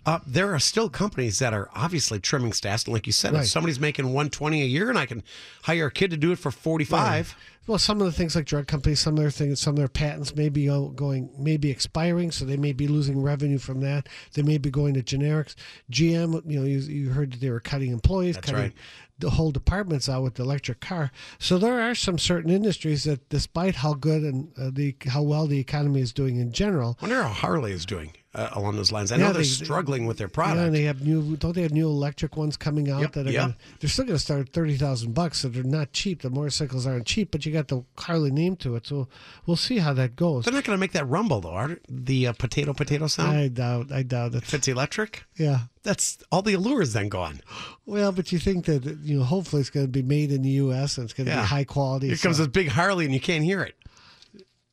[0.04, 2.84] Uh, there are still companies that are obviously trimming staff.
[2.84, 3.44] And like you said, Right.
[3.44, 5.22] if somebody's making 120 a year and I can
[5.62, 7.34] hire a kid to do it for 45,
[7.66, 9.88] Well, some of the things like drug companies, some of their things, some of their
[9.88, 14.08] patents may be going, may be expiring, so they may be losing revenue from that.
[14.32, 15.54] They may be going to generics.
[15.90, 18.72] GM, you know, you, you heard that they were cutting employees, That's cutting right.
[19.18, 21.11] The whole departments out with the electric car.
[21.38, 25.46] So there are some certain industries that, despite how good and uh, the how well
[25.46, 28.92] the economy is doing in general, I wonder how Harley is doing uh, along those
[28.92, 29.10] lines.
[29.10, 30.58] I Yeah, know they're they- struggling with their product.
[30.58, 31.36] Yeah, and they have new.
[31.36, 33.30] Don't they have new electric ones coming out Yep, that are?
[33.30, 33.40] yep.
[33.42, 36.20] Gonna, they're still going to start at thirty thousand bucks, so they're not cheap.
[36.22, 39.08] The motorcycles aren't cheap, but you got the Harley name to it, so
[39.46, 40.44] we'll see how that goes.
[40.44, 41.78] they're not going to make that rumble, though, are?
[41.88, 43.36] The uh, potato potato sound?
[43.36, 43.90] I doubt.
[43.90, 44.42] I doubt it.
[44.42, 45.60] if it's electric, Yeah.
[45.82, 47.40] that's all the allure is then gone.
[47.86, 50.50] Well, but you think that you know, hopefully, it's going to be made in the
[50.50, 50.98] U.S.
[50.98, 51.40] and it's going to Yeah.
[51.40, 52.08] be high quality.
[52.08, 53.74] Here comes so- this big Harley and you can't hear it.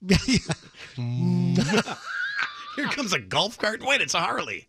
[2.75, 3.81] Here comes a golf cart.
[3.83, 4.67] Wait, it's a Harley.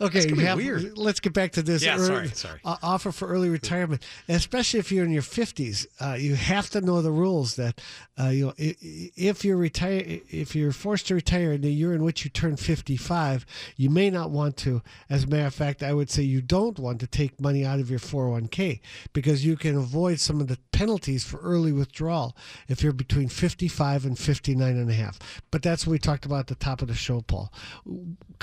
[0.00, 0.96] Okay, It's be have- weird.
[0.98, 1.84] Let's get back to this.
[1.84, 2.60] Yeah, early- sorry, sorry.
[2.64, 5.86] uh, offer for early retirement, especially if you're in your fifties.
[6.00, 7.56] Uh, you have to know the rules.
[7.56, 7.80] That
[8.18, 11.72] uh, you know, i- i- if you're retire, if you're forced to retire in the
[11.72, 14.82] year in which you turn 55, you may not want to.
[15.08, 17.80] As a matter of fact, I would say you don't want to take money out
[17.80, 18.80] of your 401k
[19.12, 22.36] because you can avoid some of the penalties for early withdrawal
[22.68, 25.18] if you're between 55 and 59 and a half.
[25.50, 27.52] But that's what we talked about at the top of the show, Paul.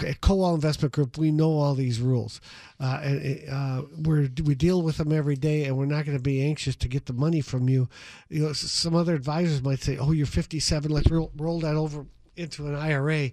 [0.05, 2.39] At Kowal Investment Group, we know all these rules.
[2.80, 6.23] Uh, and, uh, we're, we deal with them every day, and we're not going to
[6.23, 7.89] be anxious to get the money from you.
[8.30, 10.91] You know, some other advisors might say, "Oh, you're 57.
[10.91, 13.32] Let's roll, roll that over." into an IRA,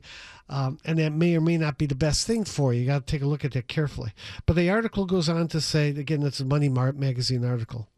[0.49, 2.81] um, and that may or may not be the best thing for you.
[2.81, 4.13] You got to take a look at that carefully.
[4.47, 7.89] But the article goes on to say, again, it's a Money Mart magazine article.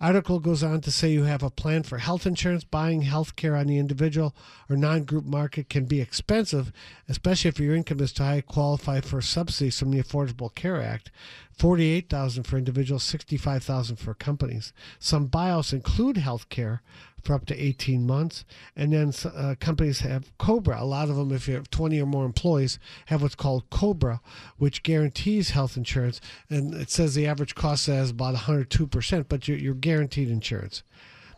[0.00, 2.64] Article goes on to say you have a plan for health insurance.
[2.64, 4.34] Buying health care on the individual
[4.70, 6.72] or non-group market can be expensive,
[7.08, 8.40] especially if your income is too high.
[8.40, 11.10] to Qualify for subsidies from the Affordable Care Act.
[11.52, 14.72] Forty-eight thousand for individuals, sixty-five thousand for companies.
[14.98, 16.82] Some buyouts include health care
[17.26, 18.44] for up to 18 months.
[18.74, 20.80] And then uh, companies have COBRA.
[20.80, 24.20] A lot of them, if you have 20 or more employees, have what's called COBRA,
[24.56, 26.20] which guarantees health insurance.
[26.48, 30.82] And it says the average cost is about 102%, but you're, you're guaranteed insurance.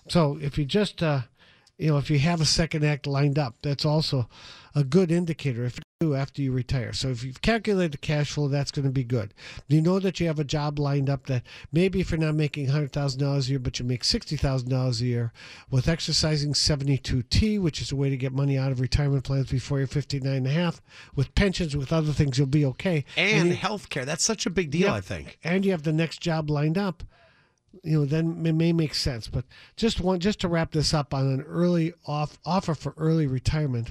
[0.09, 1.22] So if you just, uh,
[1.79, 4.29] you know, if you have a second act lined up, that's also
[4.79, 6.93] a good indicator if you do after you retire.
[6.93, 9.35] So if you've calculated the cash flow, that's going to be good.
[9.67, 12.69] You know that you have a job lined up that maybe if you're not making
[12.69, 15.33] $100,000 a year, but you make $60,000 a year
[15.71, 19.79] with exercising 72T, which is a way to get money out of retirement plans before
[19.79, 20.81] you're 59 and a half,
[21.17, 23.05] with pensions, with other things, you'll be okay.
[23.17, 24.05] And you- health care.
[24.05, 24.95] That's such a big deal, Yeah.
[24.95, 25.38] I think.
[25.43, 27.03] and you have the next job lined up,
[27.83, 29.27] you know, then it may make sense.
[29.27, 29.45] But
[29.77, 33.91] just one, just to wrap this up on an early off offer for early retirement.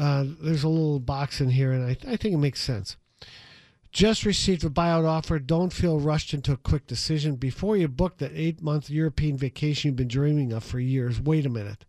[0.00, 2.96] Uh, there's a little box in here, and I, I think it makes sense.
[3.92, 5.38] Just received a buyout offer.
[5.38, 7.36] Don't feel rushed into a quick decision.
[7.36, 11.44] Before you book that eight month European vacation you've been dreaming of for years, wait
[11.44, 11.84] a minute.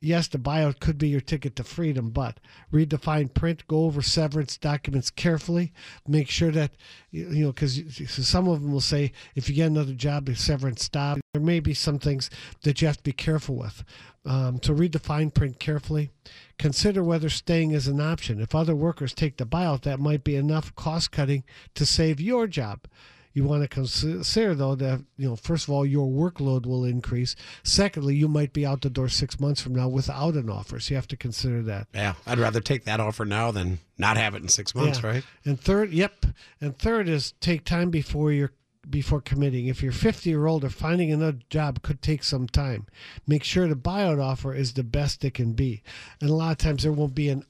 [0.00, 2.38] Yes, the buyout could be your ticket to freedom, but
[2.70, 5.72] read the fine print, go over severance documents carefully,
[6.06, 6.70] make sure that,
[7.10, 10.84] you know, because some of them will say if you get another job, the severance
[10.84, 11.20] stops.
[11.34, 12.30] There may be some things
[12.62, 13.82] that you have to be careful with.
[14.24, 16.10] Um, so read the fine print carefully.
[16.58, 18.40] Consider whether staying is an option.
[18.40, 21.42] If other workers take the buyout, that might be enough cost cutting
[21.74, 22.86] to save your job.
[23.38, 27.36] You want to consider though that you know first of all your workload will increase.
[27.62, 30.90] Secondly, you might be out the door six months from now without an offer, so
[30.90, 31.86] you have to consider that.
[31.94, 35.08] Yeah, I'd rather take that offer now than not have it in six months, Yeah.
[35.08, 35.24] right?
[35.44, 36.26] And third, yep.
[36.60, 38.54] And third is take time before you're
[38.90, 39.66] before committing.
[39.66, 42.86] If you're 50 year old or finding another job could take some time.
[43.24, 45.82] Make sure the buyout offer is the best it can be.
[46.20, 47.44] And a lot of times there won't be an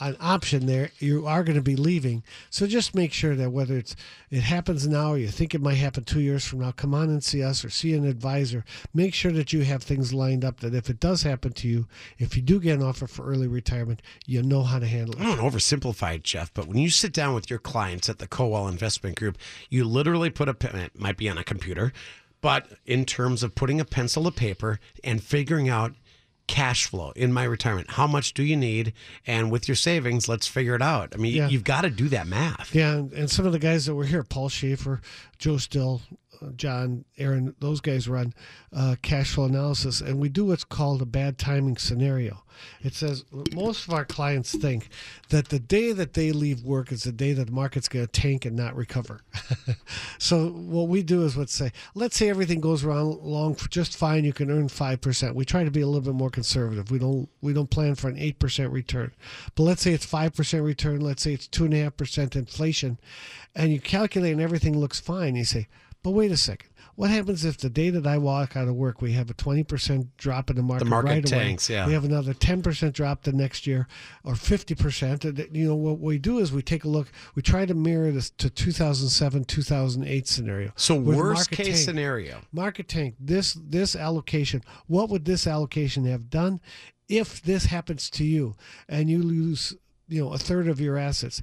[0.00, 0.90] an option there.
[0.98, 3.94] You are going to be leaving, so just make sure that whether it's
[4.30, 7.08] it happens now or you think it might happen two years from now, come on
[7.08, 8.64] and see us or see an advisor.
[8.94, 10.60] Make sure that you have things lined up.
[10.60, 11.86] That if it does happen to you,
[12.18, 15.20] if you do get an offer for early retirement, you know how to handle it.
[15.20, 18.28] I don't oversimplify it, Jeff, but when you sit down with your clients at the
[18.28, 19.36] Kowal Investment Group,
[19.68, 21.92] you literally put a it might be on a computer,
[22.40, 25.94] but in terms of putting a pencil to paper and figuring out
[26.50, 28.92] cash flow in my retirement, how much do you need?
[29.24, 31.12] And with your savings, let's figure it out.
[31.14, 31.48] I mean, Yeah.
[31.48, 32.74] you've got to do that math.
[32.74, 35.00] Yeah, and, some of the guys that were here, Paul Schaefer,
[35.38, 36.02] Joe Still,
[36.56, 38.34] John, Aaron, those guys run
[38.72, 42.42] uh, cash flow analysis, and we do what's called a bad timing scenario.
[42.82, 43.24] It says
[43.54, 44.88] most of our clients think
[45.30, 48.12] that the day that they leave work is the day that the market's going to
[48.12, 49.20] tank and not recover.
[50.18, 54.32] so what we do is let's say, let's say everything goes along just fine, you
[54.32, 55.34] can earn five percent.
[55.34, 56.90] We try to be a little bit more conservative.
[56.90, 59.12] We don't we don't plan for an eight percent return,
[59.54, 61.00] but let's say it's five percent return.
[61.00, 62.98] Let's say it's two and a half percent inflation,
[63.54, 65.36] and you calculate and everything looks fine.
[65.36, 65.68] You say,
[66.02, 66.70] but wait a second.
[66.96, 70.08] What happens if the day that I walk out of work, we have a 20%
[70.18, 71.44] drop in the market, market right away?
[71.44, 71.86] tanks, yeah.
[71.86, 73.88] We have another 10% drop the next year
[74.22, 75.54] or 50%.
[75.56, 78.30] You know, what we do is we take a look, we try to mirror this
[78.30, 80.72] to 2007, 2008 scenario.
[80.76, 81.78] So, worst case tanked.
[81.80, 82.40] scenario.
[82.52, 86.60] Market tank, this, this allocation, what would this allocation have done
[87.08, 88.54] if this happens to you
[88.88, 89.74] and you lose
[90.10, 91.40] you know a third of your assets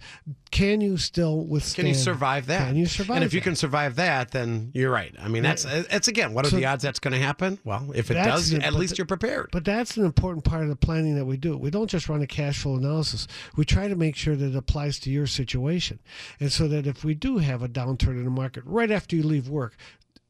[0.51, 2.67] can you still withstand Can you survive that?
[2.67, 3.15] can you survive that?
[3.15, 5.13] And if you can survive that, then you're right.
[5.19, 6.33] I mean, that's that's again.
[6.33, 7.59] What are So- the odds that's going to happen?
[7.63, 9.49] Well, if it does, it, at least the- you're prepared.
[9.51, 11.57] But that's an important part of the planning that we do.
[11.57, 13.27] We don't just run a cash flow analysis.
[13.55, 15.99] We try to make sure that it applies to your situation.
[16.39, 19.23] And so that if we do have a downturn in the market right after you
[19.23, 19.75] leave work,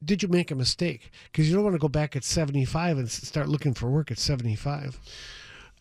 [0.03, 1.11] did you make a mistake?
[1.31, 4.19] Because you don't want to go back at 75 and start looking for work at
[4.19, 4.99] 75.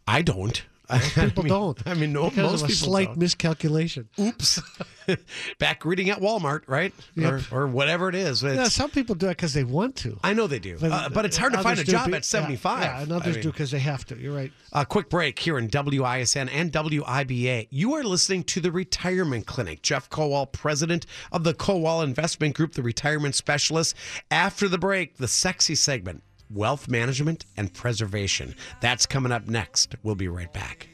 [0.07, 0.63] I don't.
[1.15, 1.83] People I mean, don't.
[1.87, 3.19] I mean, no, because most of a people slight don't.
[3.19, 4.09] miscalculation.
[4.21, 4.61] Oops.
[5.59, 6.93] Back reading at Walmart, right?
[7.15, 7.53] Yep.
[7.53, 8.43] Or, or whatever it is.
[8.45, 10.19] It's- Yeah, some people do it because they want to.
[10.23, 10.79] I know they do.
[10.81, 12.83] Uh, but it's hard to find a job be- at 75.
[12.83, 14.17] Yeah, yeah, and I others mean- do because they have to.
[14.19, 14.53] You're right.
[14.73, 17.69] A quick break here in WISN and WIBA.
[17.71, 19.83] You are listening to the Retirement Clinic.
[19.83, 23.95] Jeff Kowal, president of the Kowal Investment Group, the retirement specialist.
[24.31, 28.55] After the break, the sexy segment wealth management and preservation.
[28.81, 29.95] That's coming up next.
[30.03, 30.89] We'll be right back.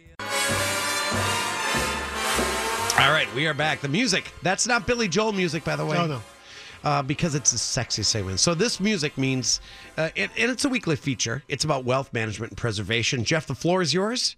[2.98, 3.80] All right, we are back.
[3.80, 6.20] The music, that's not Billy Joel music, by the way Oh, no.
[6.84, 8.38] uh, because it's a sexy segment.
[8.38, 9.60] So this music means,
[9.96, 11.42] uh, it, and it's a weekly feature.
[11.48, 13.24] It's about wealth management and preservation.
[13.24, 14.36] Jeff, the floor is yours.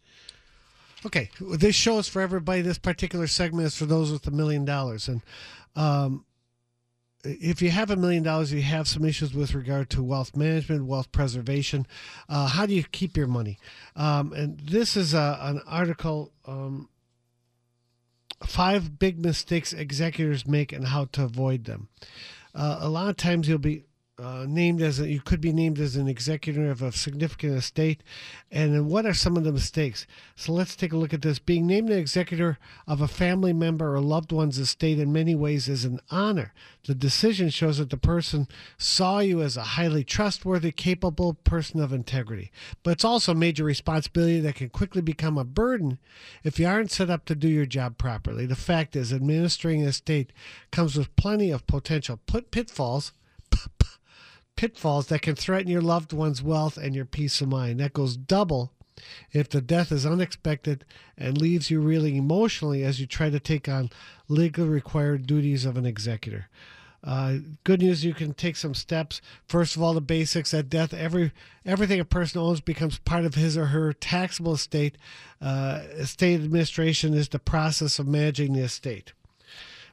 [1.04, 2.62] Okay, this show is for everybody.
[2.62, 5.08] This particular segment is for those with a million dollars.
[5.08, 5.20] And
[5.76, 6.24] um,
[7.24, 10.86] if you have a million dollars, you have some issues with regard to wealth management,
[10.86, 11.86] wealth preservation.
[12.28, 13.58] Uh, how do you keep your money?
[13.96, 16.32] Um, and this is a, an article.
[16.46, 16.88] Um,
[18.46, 21.88] five big mistakes executors make and how to avoid them.
[22.54, 23.84] Uh, a lot of times you'll be
[24.16, 28.00] uh, named as a, you could be named as an executor of a significant estate,
[28.50, 30.06] and what are some of the mistakes?
[30.36, 31.40] So let's take a look at this.
[31.40, 35.68] Being named an executor of a family member or loved one's estate in many ways
[35.68, 36.52] is an honor.
[36.86, 38.46] The decision shows that the person
[38.78, 42.52] saw you as a highly trustworthy, capable person of integrity.
[42.84, 45.98] But it's also a major responsibility that can quickly become a burden
[46.44, 48.46] if you aren't set up to do your job properly.
[48.46, 50.32] The fact is, administering an estate
[50.70, 52.20] comes with plenty of potential
[52.52, 53.12] pitfalls
[54.56, 57.80] pitfalls that can threaten your loved one's wealth and your peace of mind.
[57.80, 58.72] That goes double
[59.32, 60.84] if the death is unexpected
[61.18, 63.90] and leaves you reeling emotionally as you try to take on
[64.28, 66.48] legally required duties of an executor.
[67.02, 69.20] Uh, good news, you can take some steps.
[69.46, 71.32] First of all, the basics at death, every
[71.66, 74.96] everything a person owns becomes part of his or her taxable estate.
[75.40, 79.12] Uh, estate administration is the process of managing the estate.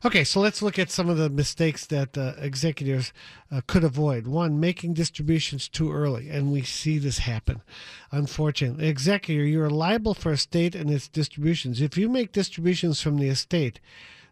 [0.04, 3.14] Okay, so let's look at some of the mistakes that uh, executives
[3.52, 4.26] uh, could avoid.
[4.26, 7.62] One, making distributions too early, and we see this happen.
[8.12, 11.82] Unfortunately, executor, you are liable for estate and its distributions.
[11.82, 13.80] If you make distributions from the estate,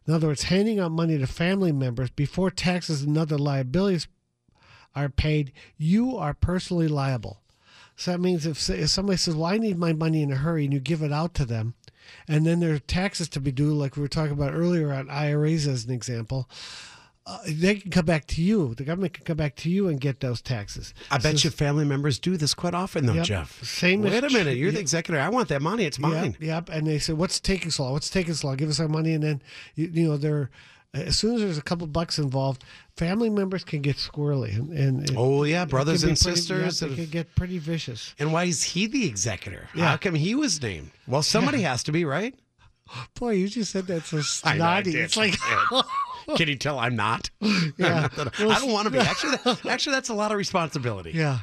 [0.08, 4.08] in other words, handing out money to family members before taxes and other liabilities
[4.96, 7.42] are paid, you are personally liable.
[7.96, 10.64] So that means if, if somebody says, Well, I need my money in a hurry,
[10.64, 11.76] and you give it out to them,
[12.28, 15.10] and then there are taxes to be due, like we were talking about earlier on
[15.10, 16.50] IRAs as an example,
[17.26, 18.74] uh, they can come back to you.
[18.74, 20.94] The government can come back to you and get those taxes.
[21.12, 23.26] I bet So- you family members do this quite often, though, Yep.
[23.26, 23.64] Jeff.
[23.64, 25.20] Same Wait a minute, you're the executor.
[25.20, 25.84] I want that money.
[25.86, 26.36] It's mine.
[26.40, 26.70] Yep, yep.
[26.70, 27.94] And they said, "What's taking so long?
[27.94, 28.58] What's taking so long?
[28.58, 29.42] Give us our money." And then,
[29.76, 30.50] you, you know, they're
[30.94, 32.64] as soon as there's a couple bucks involved,
[32.98, 36.82] family members can get squirrely, and, and it- Oh yeah, brothers and pretty- sisters.
[36.82, 38.14] Yeah, they can get pretty vicious.
[38.20, 39.68] and why is he the executor?
[39.76, 39.86] Yeah.
[39.90, 40.92] How come he was named?
[41.08, 42.34] Well, somebody has to be, right?
[43.20, 44.98] Boy, you just said that so I know, I snotty.
[44.98, 45.36] It's like,
[46.36, 47.30] Can you tell I'm not?
[47.78, 48.08] Yeah.
[48.18, 48.24] I
[48.60, 48.98] don't want to be.
[49.00, 51.12] Actually, that, actually, that's a lot of responsibility.
[51.12, 51.40] yeah.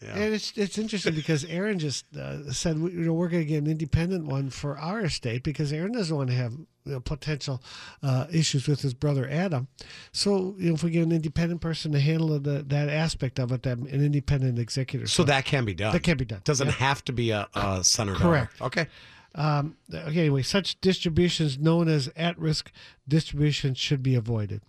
[0.00, 0.14] Yeah.
[0.14, 3.58] And it's it's interesting because Aaron just uh, said you know we're going to get
[3.58, 7.60] an independent one for our estate because Aaron doesn't want to have you know, potential
[8.02, 9.66] uh, issues with his brother Adam.
[10.12, 13.50] So you know if we get an independent person to handle the, that aspect of
[13.50, 15.08] it, that an independent executor.
[15.08, 15.92] So that can be done.
[15.92, 16.42] That can be done.
[16.44, 16.72] Doesn't Yeah.
[16.74, 18.24] have to be a, a son or daughter.
[18.24, 18.62] Correct.
[18.62, 18.86] Okay.
[19.34, 22.72] Um, okay, anyway, such distributions known as at risk
[23.06, 24.62] distributions should be avoided.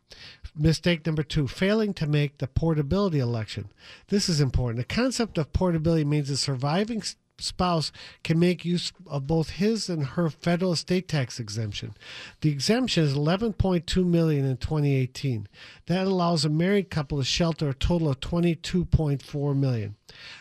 [0.62, 3.70] Mistake number two failing to make the portability election.
[4.10, 4.78] This is important.
[4.78, 7.02] The concept of portability means the surviving
[7.40, 7.92] spouse
[8.24, 11.94] can make use of both his and her federal estate tax exemption.
[12.42, 15.48] The exemption is 11.2 million in 2018.
[15.88, 19.96] That allows a married couple to shelter a total of 22.4 million.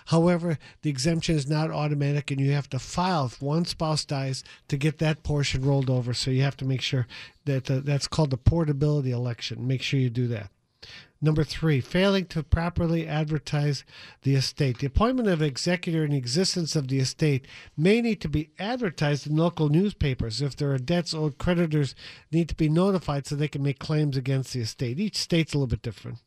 [0.07, 4.45] However, the exemption is not automatic and you have to file if one spouse dies
[4.69, 6.15] to get that portion rolled over.
[6.15, 7.07] So you have to make sure
[7.45, 9.67] that uh, that's called the portability election.
[9.67, 10.51] Make sure you do that.
[11.21, 13.85] Number three, failing to properly advertise
[14.23, 14.79] the estate.
[14.79, 17.47] The appointment of executor and existence of the estate
[17.77, 20.41] may need to be advertised in local newspapers.
[20.41, 21.97] If there are debts owed, creditors
[22.31, 25.01] need to be notified so they can make claims against the estate.
[25.01, 26.19] Each state's a little bit different.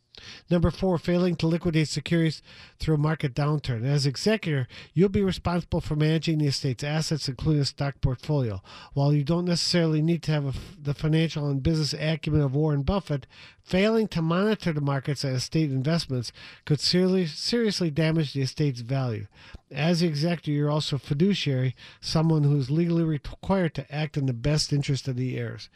[0.50, 2.42] Number four, failing to liquidate securities
[2.80, 3.86] through a market downturn.
[3.86, 8.62] As executor, you'll be responsible for managing the estate's assets, including a stock portfolio.
[8.94, 13.28] While you don't necessarily need to have the financial and business acumen of Warren Buffett,
[13.64, 16.32] failing to monitor the markets and estate investments
[16.66, 19.28] could seriously, seriously damage the estate's value.
[19.72, 24.74] As executor, you're also fiduciary, someone who is legally required to act in the best
[24.74, 25.70] interest of the heirs.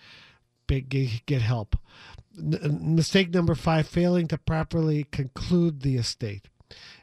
[0.68, 1.78] Get, get help.
[2.38, 6.48] N- mistake number five failing to properly conclude the estate.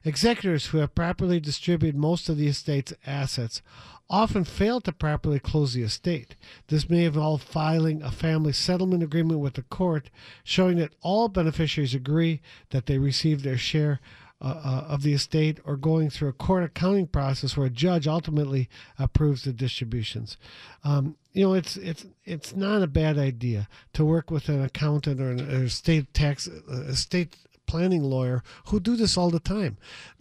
[0.04, 3.62] Executors who have properly distributed most of the estate's assets
[4.10, 6.36] often fail to properly close the estate.
[6.68, 10.10] This may involve filing a family settlement agreement with the court,
[10.44, 14.00] showing that all beneficiaries agree that they received their share
[14.42, 18.08] uh, uh, of the estate, or going through a court accounting process where a judge
[18.08, 18.68] ultimately
[18.98, 20.36] approves the distributions.
[20.82, 25.20] Um, you know, it's it's it's not a bad idea to work with an accountant
[25.20, 27.36] or an or estate tax uh, estate
[27.66, 29.76] planning lawyer who do this all the time.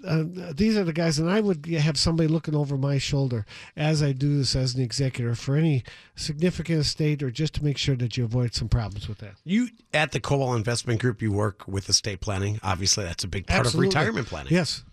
[0.06, 0.24] Uh,
[0.54, 4.12] these are the guys, and I would have somebody looking over my shoulder as I
[4.12, 5.84] do this as an executor for any
[6.16, 9.36] significant estate or just to make sure that you avoid some problems with that.
[9.44, 12.60] You at the Kowal Investment Group, you work with estate planning.
[12.64, 13.88] Obviously, that's a big part Absolutely.
[13.88, 14.54] of retirement planning.
[14.54, 14.84] Yes.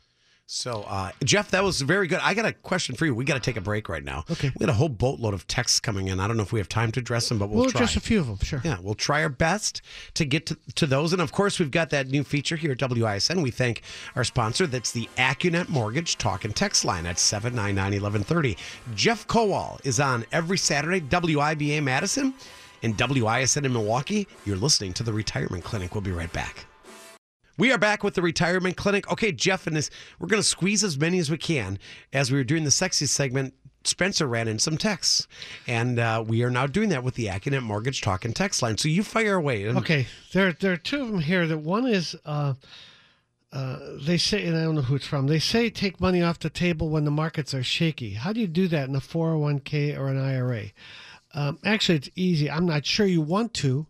[0.50, 2.20] So, uh, Jeff, that was very good.
[2.22, 3.14] I got a question for you.
[3.14, 4.24] We got to take a break right now.
[4.30, 4.48] Okay.
[4.48, 6.18] We got a whole boatload of texts coming in.
[6.20, 7.82] I don't know if we have time to address them, but we'll, Well, try.
[7.82, 8.62] just a few of them, sure.
[8.64, 9.82] Yeah, we'll try our best
[10.14, 11.12] to get to, to those.
[11.12, 13.42] And of course, we've got that new feature here at WISN.
[13.42, 13.82] We thank
[14.16, 14.66] our sponsor.
[14.66, 18.56] That's the AccuNet Mortgage Talk and Text line at 799 1130.
[18.94, 22.32] Jeff Kowal is on every Saturday, WIBA Madison
[22.82, 24.26] and WISN in Milwaukee.
[24.46, 25.94] You're listening to the Retirement Clinic.
[25.94, 26.64] We'll be right back.
[27.58, 29.10] We are back with the retirement clinic.
[29.10, 31.78] Okay, Jeff and this, we're going to squeeze as many as we can.
[32.12, 33.52] As we were doing the sexy segment,
[33.84, 35.26] Spencer ran in some texts,
[35.66, 38.78] and uh, we are now doing that with the AccuNet Mortgage Talk and Text line.
[38.78, 39.66] So you fire away.
[39.66, 41.46] Okay, there there are two of them here.
[41.46, 42.54] That one is uh,
[43.52, 45.26] uh, they say, and I don't know who it's from.
[45.26, 48.14] They say take money off the table when the markets are shaky.
[48.14, 50.64] How do you do that in a four hundred one k or an IRA?
[51.34, 52.50] Um, actually, it's easy.
[52.50, 53.86] I'm not sure you want to.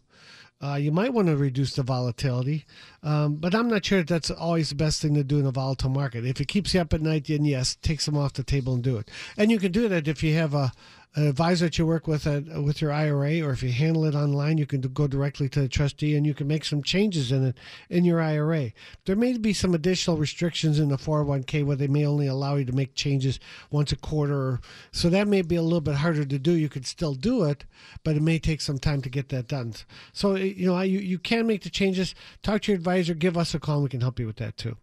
[0.61, 2.65] Uh, you might want to reduce the volatility,
[3.05, 5.53] um, but I'm not sure that that's always the best thing to do in a
[5.53, 6.25] volatile market.
[6.25, 8.83] If it keeps you up at night, then yes, take some off the table and
[8.83, 9.09] do it.
[9.37, 10.73] And you can do that if you have a
[11.17, 14.59] advisor that you work with uh, with your IRA, or if you handle it online,
[14.59, 17.57] you can go directly to the trustee and you can make some changes in it
[17.89, 18.73] in your IRA.
[19.05, 22.65] There may be some additional restrictions in the 401k where they may only allow you
[22.67, 23.41] to make changes
[23.71, 24.61] once a quarter,
[24.93, 26.53] so that may be a little bit harder to do.
[26.53, 27.65] You could still do it,
[28.05, 29.75] but it may take some time to get that done.
[30.13, 32.15] So you know you you can make the changes.
[32.43, 33.15] Talk to your advisor.
[33.15, 33.83] Give us a call.
[33.83, 34.77] We can help you with that too.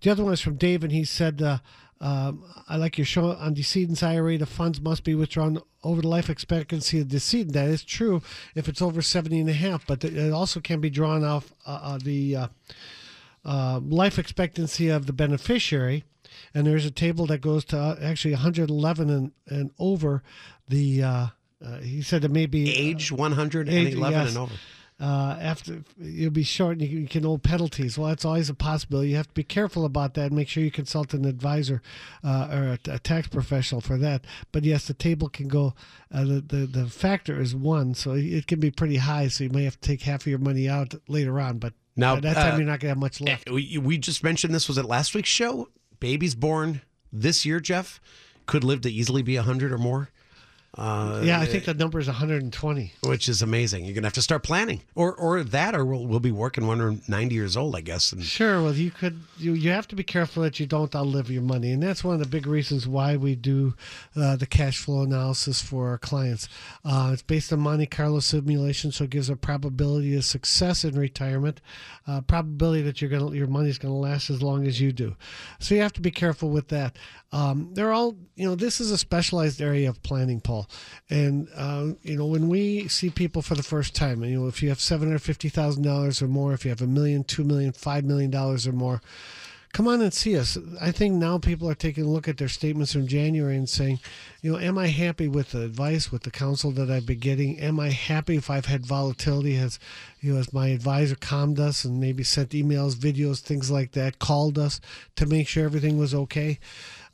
[0.00, 1.42] The other one is from Dave, and he said.
[1.42, 1.58] Uh,
[2.00, 4.36] um, I like your show on decedent's IRA.
[4.38, 7.54] The funds must be withdrawn over the life expectancy of the decedent.
[7.54, 8.22] That is true
[8.54, 11.80] if it's over 70 and a half, but it also can be drawn off uh,
[11.82, 12.48] uh, the uh,
[13.44, 16.04] uh, life expectancy of the beneficiary.
[16.52, 20.22] And there's a table that goes to uh, actually 111 and, and over
[20.68, 21.02] the.
[21.02, 21.26] Uh,
[21.64, 24.52] uh, he said it may be age 111 Age, and over.
[24.98, 27.98] Uh, after you'll be short and you, you can owe penalties.
[27.98, 29.10] Well, that's always a possibility.
[29.10, 30.32] You have to be careful about that.
[30.32, 31.82] Make sure you consult an advisor
[32.24, 34.24] uh, or a, a, tax professional for that.
[34.52, 35.74] But yes, the table can go.
[36.12, 39.28] Uh, the, the the factor is one, so it can be pretty high.
[39.28, 41.58] So you may have to take half of your money out later on.
[41.58, 43.50] But now at that time uh, you're not going to have much left.
[43.50, 45.68] We, we just mentioned this was at last week's show.
[46.00, 46.80] Babies born
[47.12, 48.00] this year, Jeff,
[48.46, 50.08] could live to easily be hundred or more.
[50.76, 53.86] Uh, yeah, I think the number is 120, which is amazing.
[53.86, 56.78] You're gonna have to start planning, or or that, or we'll, we'll be working when
[56.78, 58.12] we're 90 years old, I guess.
[58.12, 58.62] And sure.
[58.62, 61.72] Well, you could you you have to be careful that you don't outlive your money,
[61.72, 63.74] and that's one of the big reasons why we do
[64.14, 66.46] uh, the cash flow analysis for our clients.
[66.84, 70.94] Uh, it's based on Monte Carlo simulation, so it gives a probability of success in
[70.94, 71.62] retirement,
[72.06, 75.16] uh, probability that you're gonna your money's gonna last as long as you do.
[75.58, 76.96] So you have to be careful with that.
[77.32, 78.54] Um, they're all you know.
[78.54, 80.65] This is a specialized area of planning, Paul.
[81.08, 84.62] And uh, you know, when we see people for the first time, you know, if
[84.62, 87.44] you have seven hundred fifty thousand dollars or more, if you have a million, two
[87.44, 89.00] million, five million dollars or more,
[89.72, 90.56] come on and see us.
[90.80, 94.00] I think now people are taking a look at their statements from January and saying,
[94.40, 97.60] you know, am I happy with the advice, with the counsel that I've been getting?
[97.60, 99.56] Am I happy if I've had volatility?
[99.56, 99.78] Has
[100.20, 104.18] you know, has my advisor calmed us and maybe sent emails, videos, things like that,
[104.18, 104.80] called us
[105.16, 106.58] to make sure everything was okay?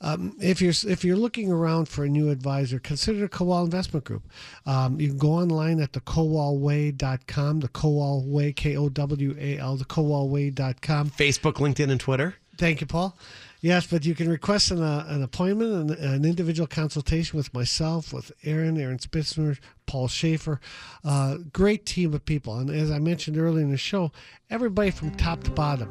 [0.03, 4.03] Um, if you're if you're looking around for a new advisor, consider the Kowal Investment
[4.03, 4.23] Group.
[4.65, 9.57] Um, you can go online at the kowalway.com, the Kowal Way, K O W A
[9.57, 11.09] L, the kowalway.com.
[11.11, 12.35] Facebook, LinkedIn, and Twitter.
[12.57, 13.17] Thank you, Paul.
[13.61, 18.11] Yes, but you can request an, uh, an appointment, an, an, individual consultation with myself,
[18.11, 20.59] with Aaron, Aaron Spitzner, Paul Schaefer.
[21.03, 22.57] Uh, great team of people.
[22.57, 24.11] And as I mentioned earlier in the show,
[24.49, 25.89] everybody from top to bottom.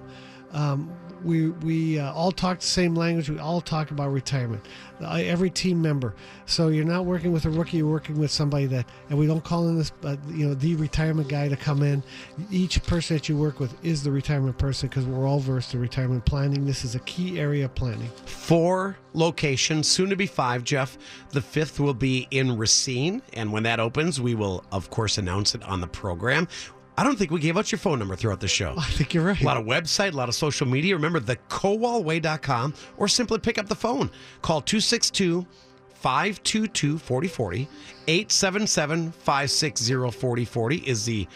[0.53, 0.91] Um,
[1.25, 3.31] we we uh, all talk the same language.
[3.31, 4.65] We all talk about retirement.
[5.01, 6.15] Uh, every team member.
[6.47, 7.79] So you're not working with a rookie.
[7.79, 10.77] You're working with somebody that, and we don't call in this, but you know, the
[10.77, 12.03] retirement guy to come in.
[12.51, 15.81] Each person that you work with is the retirement person because we're all versed in
[15.81, 16.67] retirement planning.
[16.67, 18.09] This is a key area of planning.
[18.27, 20.65] Four locations, soon to be five.
[20.65, 20.99] Jeff,
[21.31, 25.55] the fifth will be in Racine, and when that opens, we will of course announce
[25.55, 26.49] it on the program.
[26.97, 28.75] I don't think we gave out your phone number throughout the show.
[28.79, 29.41] I think you're right.
[29.41, 30.95] A lot of website, a lot of social media.
[30.95, 34.11] Remember the kowalway.com or simply pick up the phone.
[34.43, 35.47] Call 262
[35.95, 37.69] 522 4040.
[38.09, 41.27] 877 560 4040 is the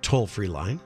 [0.00, 0.80] toll free line.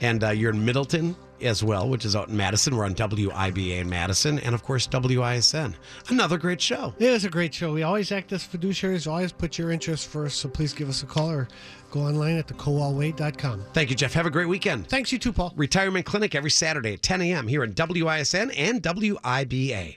[0.00, 2.76] And uh, you're in Middleton, as well, which is out in Madison.
[2.76, 5.74] We're on WIBA in Madison, and of course WISN.
[6.08, 6.94] Another great show.
[6.98, 7.72] It is a great show.
[7.72, 10.38] We always act as fiduciaries, always put your interests first.
[10.38, 11.48] So please give us a call or
[11.90, 13.64] go online at thekowalway.com.
[13.72, 14.12] Thank you, Jeff.
[14.12, 14.88] Have a great weekend.
[14.88, 15.52] Thanks, you too, Paul.
[15.56, 17.48] Retirement Clinic every Saturday at 10 a.m.
[17.48, 19.96] here on WISN and WIBA.